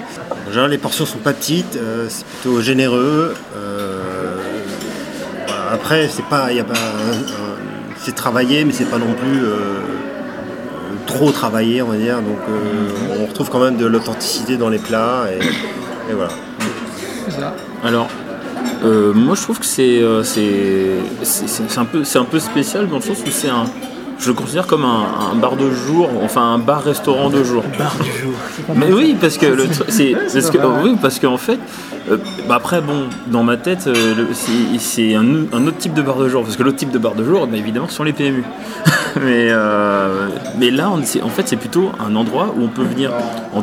en 0.47 0.51
général, 0.51 0.71
les 0.71 0.79
portions 0.79 1.05
sont 1.05 1.19
pas 1.19 1.35
petites, 1.35 1.77
euh, 1.77 2.07
c'est 2.09 2.25
plutôt 2.27 2.61
généreux. 2.63 3.35
euh. 3.57 4.37
Après, 5.71 6.09
c'est 6.09 6.25
pas, 6.25 6.51
y 6.53 6.61
a 6.61 6.65
pas, 6.65 6.73
un- 6.73 7.13
un- 7.19 7.57
c'est 7.99 8.15
travaillé, 8.15 8.65
mais 8.65 8.73
c'est 8.73 8.87
pas 8.89 8.97
non 8.97 9.13
plus 9.13 9.45
euh, 9.45 9.81
trop 11.07 11.31
travaillé, 11.31 11.83
on 11.83 11.89
va 11.89 11.97
dire. 11.97 12.17
Donc, 12.23 12.39
euh, 12.49 13.19
on 13.21 13.27
retrouve 13.27 13.51
quand 13.51 13.61
même 13.63 13.77
de 13.77 13.85
l'authenticité 13.85 14.57
dans 14.57 14.71
les 14.71 14.79
plats 14.79 15.25
et, 15.31 16.11
et 16.11 16.15
voilà. 16.15 16.31
C'est 17.29 17.39
ça. 17.39 17.55
Alors, 17.85 18.09
euh, 18.85 19.13
moi 19.13 19.35
je 19.35 19.43
trouve 19.43 19.59
que 19.59 19.65
c'est 19.67 20.01
euh, 20.03 20.23
c'est 20.23 20.99
c'est- 21.23 21.79
un, 21.79 21.85
peu- 21.85 22.05
c'est 22.05 22.19
un 22.19 22.25
peu 22.25 22.39
spécial 22.39 22.89
dans 22.89 22.97
le 22.97 23.03
sens 23.03 23.19
où 23.27 23.31
c'est 23.31 23.49
un. 23.49 23.65
Je 24.21 24.27
le 24.29 24.35
considère 24.35 24.67
comme 24.67 24.85
un, 24.85 25.31
un 25.33 25.37
bar 25.37 25.55
de 25.55 25.71
jour, 25.71 26.11
enfin 26.25 26.43
un 26.55 26.59
bar-restaurant 26.59 27.31
de 27.31 27.45
jour. 27.45 27.63
Bar 27.79 27.95
du 28.03 28.11
jour. 28.21 28.33
Mais 28.75 28.93
oui, 28.93 29.17
parce 29.21 29.39
que 29.39 29.47
le 29.47 29.67
c'est 29.89 30.17
oui, 30.83 30.97
parce 31.01 31.21
qu'en 31.21 31.37
fait, 31.37 31.61
euh, 32.11 32.17
bah 32.49 32.57
après 32.57 32.81
bon, 32.81 33.05
dans 33.29 33.45
ma 33.45 33.57
tête, 33.57 33.87
euh, 33.87 34.15
c'est 34.81 35.15
un, 35.15 35.25
un 35.53 35.67
autre 35.69 35.79
type 35.79 35.95
de 35.95 36.03
bar 36.03 36.17
de 36.19 36.29
jour, 36.29 36.43
parce 36.43 36.57
que 36.57 36.65
l'autre 36.65 36.79
type 36.79 36.91
de 36.91 36.99
bar 36.99 37.15
de 37.15 37.25
jour, 37.25 37.47
bah, 37.47 37.57
évidemment, 37.57 37.87
ce 37.89 37.95
sont 37.95 38.03
les 38.05 38.13
PMU. 38.13 38.43
mais 39.21 39.49
euh, 39.51 40.29
mais 40.59 40.71
là, 40.71 40.91
en 40.91 41.01
fait, 41.03 41.47
c'est 41.47 41.57
plutôt 41.57 41.91
un 42.01 42.15
endroit 42.17 42.55
où 42.57 42.63
on 42.65 42.69
peut 42.69 42.83
venir, 42.83 43.11
en- 43.55 43.63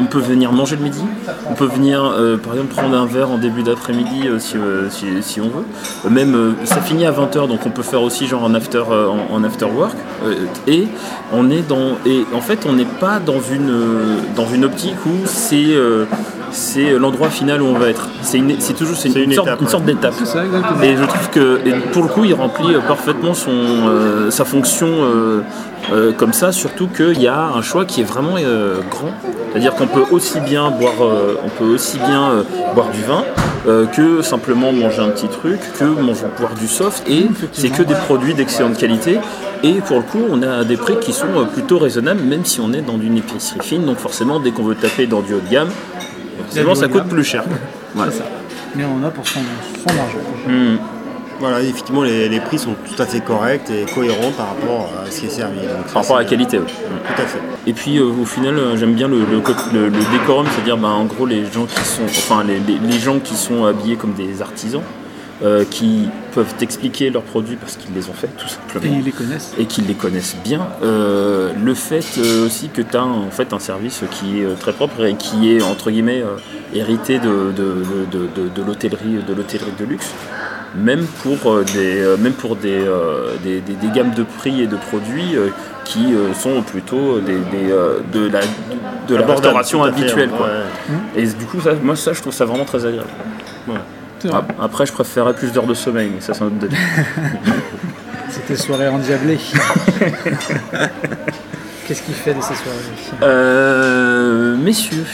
on 0.00 0.04
peut 0.06 0.18
venir 0.20 0.52
manger 0.52 0.76
le 0.76 0.82
midi, 0.82 1.02
on 1.50 1.54
peut 1.54 1.66
venir, 1.66 2.02
euh, 2.04 2.36
par 2.36 2.52
exemple, 2.54 2.74
prendre 2.74 2.96
un 2.96 3.06
verre 3.06 3.30
en 3.30 3.38
début 3.38 3.62
d'après-midi 3.62 4.28
euh, 4.28 4.38
si, 4.38 4.56
si, 4.90 5.06
si 5.22 5.40
on 5.40 5.48
veut. 5.48 6.10
Même 6.10 6.54
ça 6.64 6.80
finit 6.80 7.06
à 7.06 7.12
20h, 7.12 7.48
donc 7.48 7.66
on 7.66 7.70
peut 7.70 7.82
faire 7.82 8.02
aussi 8.02 8.26
genre 8.26 8.44
en 8.44 8.54
after 8.54 8.82
en 9.30 9.42
after 9.44 9.66
work. 9.66 9.96
Et 10.66 10.88
on 11.32 11.50
est 11.50 11.66
dans 11.68 11.96
et 12.06 12.24
en 12.34 12.40
fait, 12.40 12.66
on 12.68 12.72
n'est 12.72 12.84
pas 12.84 13.18
dans 13.18 13.40
une 13.40 14.18
dans 14.36 14.46
une 14.46 14.64
optique 14.64 14.96
où 15.06 15.26
c'est 15.26 15.74
c'est 16.54 16.98
l'endroit 16.98 17.28
final 17.28 17.60
où 17.62 17.66
on 17.66 17.78
va 17.78 17.88
être. 17.88 18.08
C'est 18.22 18.76
toujours 18.76 18.96
c'est 18.96 19.08
une, 19.10 19.32
sorte, 19.32 19.48
étape, 19.48 19.60
une 19.60 19.66
ouais. 19.66 19.70
sorte 19.70 19.84
d'étape. 19.84 20.14
Et 20.82 20.96
je 20.96 21.04
trouve 21.04 21.30
que 21.30 21.60
et 21.66 21.72
pour 21.92 22.02
le 22.02 22.08
coup, 22.08 22.24
il 22.24 22.34
remplit 22.34 22.74
euh, 22.74 22.80
parfaitement 22.80 23.34
son, 23.34 23.50
euh, 23.50 24.30
sa 24.30 24.44
fonction 24.44 24.88
euh, 24.88 25.40
euh, 25.92 26.12
comme 26.12 26.32
ça, 26.32 26.52
surtout 26.52 26.86
qu'il 26.88 27.20
y 27.20 27.28
a 27.28 27.42
un 27.42 27.62
choix 27.62 27.84
qui 27.84 28.00
est 28.00 28.04
vraiment 28.04 28.36
euh, 28.38 28.80
grand. 28.90 29.10
C'est-à-dire 29.52 29.74
qu'on 29.74 29.86
peut 29.86 30.04
aussi 30.10 30.40
bien 30.40 30.70
boire, 30.70 31.04
euh, 31.04 31.36
on 31.44 31.48
peut 31.48 31.64
aussi 31.72 31.98
bien 31.98 32.30
euh, 32.30 32.42
boire 32.74 32.88
du 32.90 33.02
vin 33.02 33.24
euh, 33.68 33.86
que 33.86 34.20
simplement 34.22 34.72
manger 34.72 35.00
un 35.00 35.10
petit 35.10 35.28
truc, 35.28 35.60
que 35.78 35.84
manger 35.84 36.24
boire 36.38 36.54
du 36.54 36.66
soft. 36.66 37.08
Et 37.08 37.26
c'est 37.52 37.70
que 37.70 37.82
des 37.82 37.94
produits 37.94 38.34
d'excellente 38.34 38.76
qualité. 38.76 39.18
Et 39.62 39.74
pour 39.74 39.98
le 39.98 40.02
coup, 40.02 40.20
on 40.30 40.42
a 40.42 40.64
des 40.64 40.76
prix 40.76 40.98
qui 41.00 41.12
sont 41.12 41.28
euh, 41.36 41.44
plutôt 41.44 41.78
raisonnables, 41.78 42.22
même 42.22 42.44
si 42.44 42.60
on 42.60 42.72
est 42.72 42.82
dans 42.82 42.98
une 42.98 43.16
épicerie 43.18 43.60
fine. 43.62 43.84
Donc 43.84 43.98
forcément, 43.98 44.40
dès 44.40 44.50
qu'on 44.50 44.64
veut 44.64 44.74
taper 44.74 45.06
dans 45.06 45.20
du 45.20 45.34
haut 45.34 45.40
de 45.40 45.50
gamme, 45.50 45.68
ça 46.74 46.88
coûte 46.88 47.08
plus 47.08 47.24
cher. 47.24 47.44
Voilà. 47.94 48.12
Ça. 48.12 48.24
Mais 48.76 48.84
on 48.84 49.04
a 49.06 49.10
pour 49.10 49.26
son, 49.26 49.40
son 49.40 49.88
argent. 49.98 50.18
Hmm. 50.48 50.76
Voilà, 51.40 51.60
effectivement, 51.62 52.02
les, 52.04 52.28
les 52.28 52.40
prix 52.40 52.58
sont 52.58 52.74
tout 52.86 53.02
à 53.02 53.06
fait 53.06 53.20
corrects 53.20 53.68
et 53.70 53.84
cohérents 53.92 54.30
par 54.36 54.48
rapport 54.50 54.88
à 55.04 55.10
ce 55.10 55.20
qui 55.20 55.26
est 55.26 55.30
servi. 55.30 55.58
Donc, 55.58 55.92
Par 55.92 56.02
rapport 56.02 56.16
à 56.16 56.20
la 56.20 56.28
qualité, 56.28 56.58
oui. 56.58 56.66
Tout 56.68 57.22
à 57.22 57.26
fait. 57.26 57.40
Et 57.66 57.72
puis 57.72 57.98
euh, 57.98 58.04
au 58.04 58.24
final, 58.24 58.56
euh, 58.56 58.76
j'aime 58.76 58.94
bien 58.94 59.08
le, 59.08 59.18
le, 59.30 59.40
côté- 59.40 59.60
le- 59.72 59.88
le 59.88 59.98
décorum, 60.12 60.46
c'est-à-dire 60.54 60.76
bah, 60.76 60.88
en 60.88 61.04
gros 61.04 61.26
les 61.26 61.44
gens 61.52 61.64
qui 61.66 61.80
sont, 61.84 62.04
enfin 62.06 62.44
les, 62.44 62.60
les- 62.60 62.78
les 62.78 62.98
gens 63.00 63.18
qui 63.18 63.34
sont 63.34 63.64
habillés 63.64 63.96
comme 63.96 64.12
des 64.14 64.40
artisans. 64.42 64.82
euh, 65.42 65.64
qui 65.68 66.08
peuvent 66.34 66.54
t'expliquer 66.58 67.10
leurs 67.10 67.22
produits 67.22 67.56
parce 67.56 67.76
qu'ils 67.76 67.94
les 67.94 68.08
ont 68.08 68.12
faits 68.12 68.36
tout 68.36 68.46
Et 68.46 68.50
simplement 68.74 68.96
ils 68.98 69.04
les 69.04 69.12
connaissent. 69.12 69.52
et 69.58 69.66
qu'ils 69.66 69.86
les 69.86 69.94
connaissent 69.94 70.36
bien. 70.44 70.66
Euh, 70.82 71.52
le 71.62 71.74
fait 71.74 72.04
euh, 72.18 72.46
aussi 72.46 72.68
que 72.68 72.82
tu 72.82 72.96
as 72.96 73.04
en 73.04 73.30
fait 73.30 73.52
un 73.52 73.58
service 73.58 74.02
qui 74.10 74.40
est 74.40 74.44
euh, 74.44 74.54
très 74.58 74.72
propre 74.72 75.04
et 75.04 75.14
qui 75.14 75.52
est 75.52 75.62
entre 75.62 75.90
guillemets 75.90 76.22
euh, 76.22 76.36
hérité 76.74 77.18
de, 77.18 77.52
de, 77.52 77.82
de, 78.10 78.26
de- 78.42 78.48
de 78.48 78.62
l'hôtellerie 78.66 79.18
de 79.26 79.34
l'hôtellerie 79.34 79.72
de 79.78 79.84
luxe. 79.84 80.10
Même 80.76 81.06
pour, 81.22 81.60
des, 81.72 82.00
euh, 82.02 82.16
même 82.16 82.32
pour 82.32 82.56
des, 82.56 82.72
euh, 82.84 83.36
des, 83.44 83.60
des- 83.60 83.74
des 83.74 83.88
gammes 83.94 84.12
de 84.12 84.24
prix 84.24 84.60
et 84.60 84.66
de 84.66 84.74
produits 84.76 85.36
euh, 85.36 85.50
qui 85.84 86.12
euh, 86.14 86.34
sont 86.34 86.62
plutôt 86.62 87.20
des, 87.20 87.34
des, 87.34 87.70
euh, 87.70 88.00
de 88.12 88.26
la, 88.28 88.40
de 89.06 89.14
la 89.14 89.24
restauration 89.24 89.82
fait, 89.84 89.90
habituelle. 89.90 90.30
quoi. 90.30 90.48
ouais. 90.48 91.22
Et 91.22 91.26
du 91.28 91.44
coup, 91.44 91.60
ça, 91.60 91.74
moi, 91.80 91.94
ça, 91.94 92.12
je 92.12 92.20
trouve 92.20 92.32
ça 92.32 92.44
vraiment 92.44 92.64
très 92.64 92.84
agréable. 92.84 93.08
Après, 94.60 94.86
je 94.86 94.92
préférerais 94.92 95.34
plus 95.34 95.52
d'heures 95.52 95.66
de 95.66 95.74
sommeil, 95.74 96.10
mais 96.14 96.20
ça, 96.20 96.34
c'est 96.34 96.42
un 96.42 96.46
autre 96.46 96.56
débat. 96.56 96.76
C'était 98.30 98.56
soirée 98.56 98.88
endiablée. 98.88 99.38
Qu'est-ce 101.86 102.02
qu'il 102.02 102.14
fait 102.14 102.34
de 102.34 102.40
ces 102.40 102.54
soirées 102.54 102.78
Euh, 103.22 104.56
messieurs, 104.56 105.04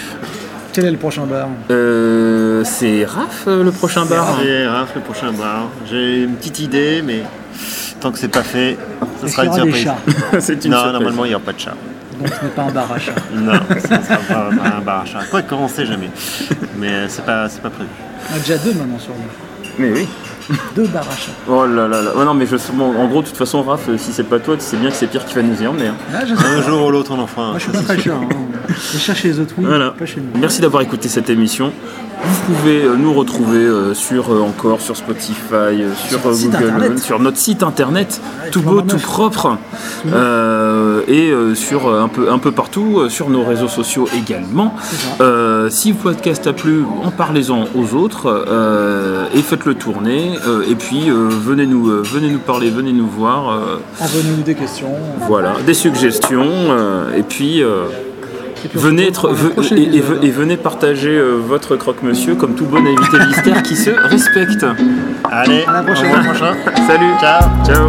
Quel 0.72 0.84
est 0.86 0.90
le 0.92 0.96
prochain 0.96 1.26
bar? 1.26 1.48
Euh, 1.70 2.62
c'est 2.64 3.04
Raph 3.04 3.44
euh, 3.48 3.64
le 3.64 3.72
prochain 3.72 4.04
bar? 4.06 4.38
C'est 4.42 4.66
Raph, 4.68 4.94
le 4.94 5.00
prochain 5.00 5.32
bar. 5.32 5.68
J'ai 5.90 6.22
une 6.22 6.36
petite 6.36 6.60
idée, 6.60 7.02
mais 7.04 7.22
tant 8.00 8.12
que 8.12 8.18
c'est 8.18 8.28
pas 8.28 8.42
fait, 8.44 8.78
ça 9.20 9.28
sera 9.28 9.44
une 9.44 9.50
aura 9.50 9.60
des 9.64 9.72
surprise. 9.72 9.84
chats 10.32 10.40
C'est 10.40 10.64
une 10.64 10.70
Non, 10.70 10.76
surprise. 10.78 10.92
normalement 10.94 11.24
il 11.24 11.28
n'y 11.28 11.34
aura 11.34 11.44
pas 11.44 11.52
de 11.52 11.58
chat. 11.60 11.74
Donc 12.18 12.28
ce 12.28 12.44
n'est 12.44 12.50
pas 12.52 12.62
un 12.62 12.70
bar 12.70 12.92
à 12.92 12.98
chats. 12.98 13.12
Non, 13.34 13.52
ça 13.88 13.98
ne 13.98 14.02
sera 14.04 14.16
pas, 14.18 14.50
pas 14.56 14.76
un 14.76 14.80
bar 14.80 15.00
à 15.02 15.04
chat. 15.06 15.20
Quoi 15.30 15.42
qu'on 15.42 15.66
sait 15.68 15.86
jamais? 15.86 16.10
Mais 16.78 16.88
euh, 16.88 17.06
c'est 17.08 17.24
pas, 17.24 17.48
c'est 17.48 17.60
pas 17.62 17.70
prévu. 17.70 17.90
On 18.32 18.36
a 18.36 18.38
déjà 18.38 18.58
deux 18.58 18.72
maintenant 18.74 18.98
sur 18.98 19.10
nous. 19.12 19.74
Mais 19.78 19.90
oui. 19.92 20.08
Deux 20.74 20.84
chats. 20.86 21.30
Oh 21.48 21.64
là 21.64 21.86
là 21.86 22.02
là. 22.02 22.16
Ouais, 22.16 22.24
non, 22.24 22.34
mais 22.34 22.44
je, 22.46 22.56
bon, 22.72 22.96
en 22.96 23.06
gros, 23.06 23.22
de 23.22 23.28
toute 23.28 23.36
façon, 23.36 23.62
Raph, 23.62 23.88
euh, 23.88 23.96
si 23.96 24.12
c'est 24.12 24.24
pas 24.24 24.40
toi, 24.40 24.56
tu 24.56 24.62
sais 24.64 24.76
bien 24.76 24.90
que 24.90 24.96
c'est 24.96 25.06
Pierre 25.06 25.24
qui 25.24 25.34
va 25.34 25.42
nous 25.42 25.62
y 25.62 25.66
emmener. 25.66 25.88
hein. 25.88 25.94
Là, 26.12 26.24
je 26.24 26.34
sais 26.34 26.44
Un 26.44 26.56
pas. 26.60 26.62
jour 26.68 26.86
ou 26.86 26.90
l'autre 26.90 27.12
on 27.14 27.20
en 27.20 27.26
fera 27.28 27.42
un. 27.46 27.50
Moi, 27.50 27.58
je 27.58 27.64
suis 27.64 27.72
pas 27.72 27.78
très 27.82 27.98
sûr. 28.00 28.14
chat. 28.14 28.20
Hein. 28.20 28.72
Les 28.92 28.98
chats 28.98 29.14
chez 29.14 29.28
les 29.28 29.38
autres, 29.40 29.54
oui, 29.58 29.64
Voilà. 29.66 29.90
pas 29.92 30.06
chez 30.06 30.20
nous. 30.20 30.40
Merci 30.40 30.60
d'avoir 30.60 30.82
écouté 30.82 31.08
cette 31.08 31.30
émission. 31.30 31.72
Vous 32.22 32.54
pouvez 32.54 32.82
euh, 32.82 32.96
nous 32.96 33.12
retrouver 33.12 33.58
euh, 33.58 33.94
sur 33.94 34.32
euh, 34.32 34.40
encore 34.40 34.80
sur 34.80 34.96
Spotify, 34.96 35.84
sur, 36.08 36.20
Google, 36.20 36.98
sur 36.98 37.18
notre 37.18 37.38
site 37.38 37.62
internet, 37.62 38.20
tout 38.50 38.60
flambant 38.60 38.82
beau, 38.82 38.88
tout 38.88 38.96
neuf. 38.96 39.02
propre, 39.02 39.56
euh, 40.12 41.02
et 41.08 41.32
sur 41.54 41.92
un 41.92 42.08
peu 42.08 42.30
un 42.30 42.38
peu 42.38 42.52
partout, 42.52 43.08
sur 43.08 43.30
nos 43.30 43.44
réseaux 43.44 43.68
sociaux 43.68 44.08
également. 44.16 44.74
Euh, 45.20 45.70
si 45.70 45.90
le 45.90 45.96
podcast 45.96 46.46
a 46.46 46.52
plu, 46.52 46.84
en 47.02 47.10
parlez-en 47.10 47.66
aux 47.74 47.94
autres 47.94 48.44
euh, 48.48 49.26
et 49.34 49.42
faites-le 49.42 49.74
tourner. 49.74 50.32
et 50.68 50.74
puis 50.74 51.08
venez 51.10 51.66
nous 51.66 52.02
venez 52.02 52.30
nous 52.30 52.38
parler, 52.38 52.70
venez 52.70 52.92
nous 52.92 53.08
voir. 53.08 53.60
Envoyez-nous 54.00 54.42
des 54.42 54.54
questions. 54.54 54.92
voilà, 55.26 55.54
des 55.66 55.74
suggestions. 55.74 56.50
et 57.16 57.22
puis 57.22 57.62
venez 58.74 59.06
être 59.08 59.30
et, 59.76 59.82
et- 59.96 60.30
venez 60.30 60.56
partager 60.56 61.10
euh, 61.16 61.36
votre 61.38 61.76
croque-monsieur 61.76 62.34
comme 62.34 62.54
tout 62.54 62.66
bon 62.66 62.78
invité 62.86 63.18
mystère 63.26 63.62
qui 63.62 63.76
se 63.76 63.90
respecte. 64.08 64.64
Allez, 65.30 65.64
À 65.66 65.72
la 65.74 65.82
prochaine. 65.82 66.06
au 66.06 66.16
revoir, 66.16 66.24
prochain. 66.34 66.54
Salut. 66.86 67.12
Ciao. 67.20 67.42
Ciao. 67.64 67.88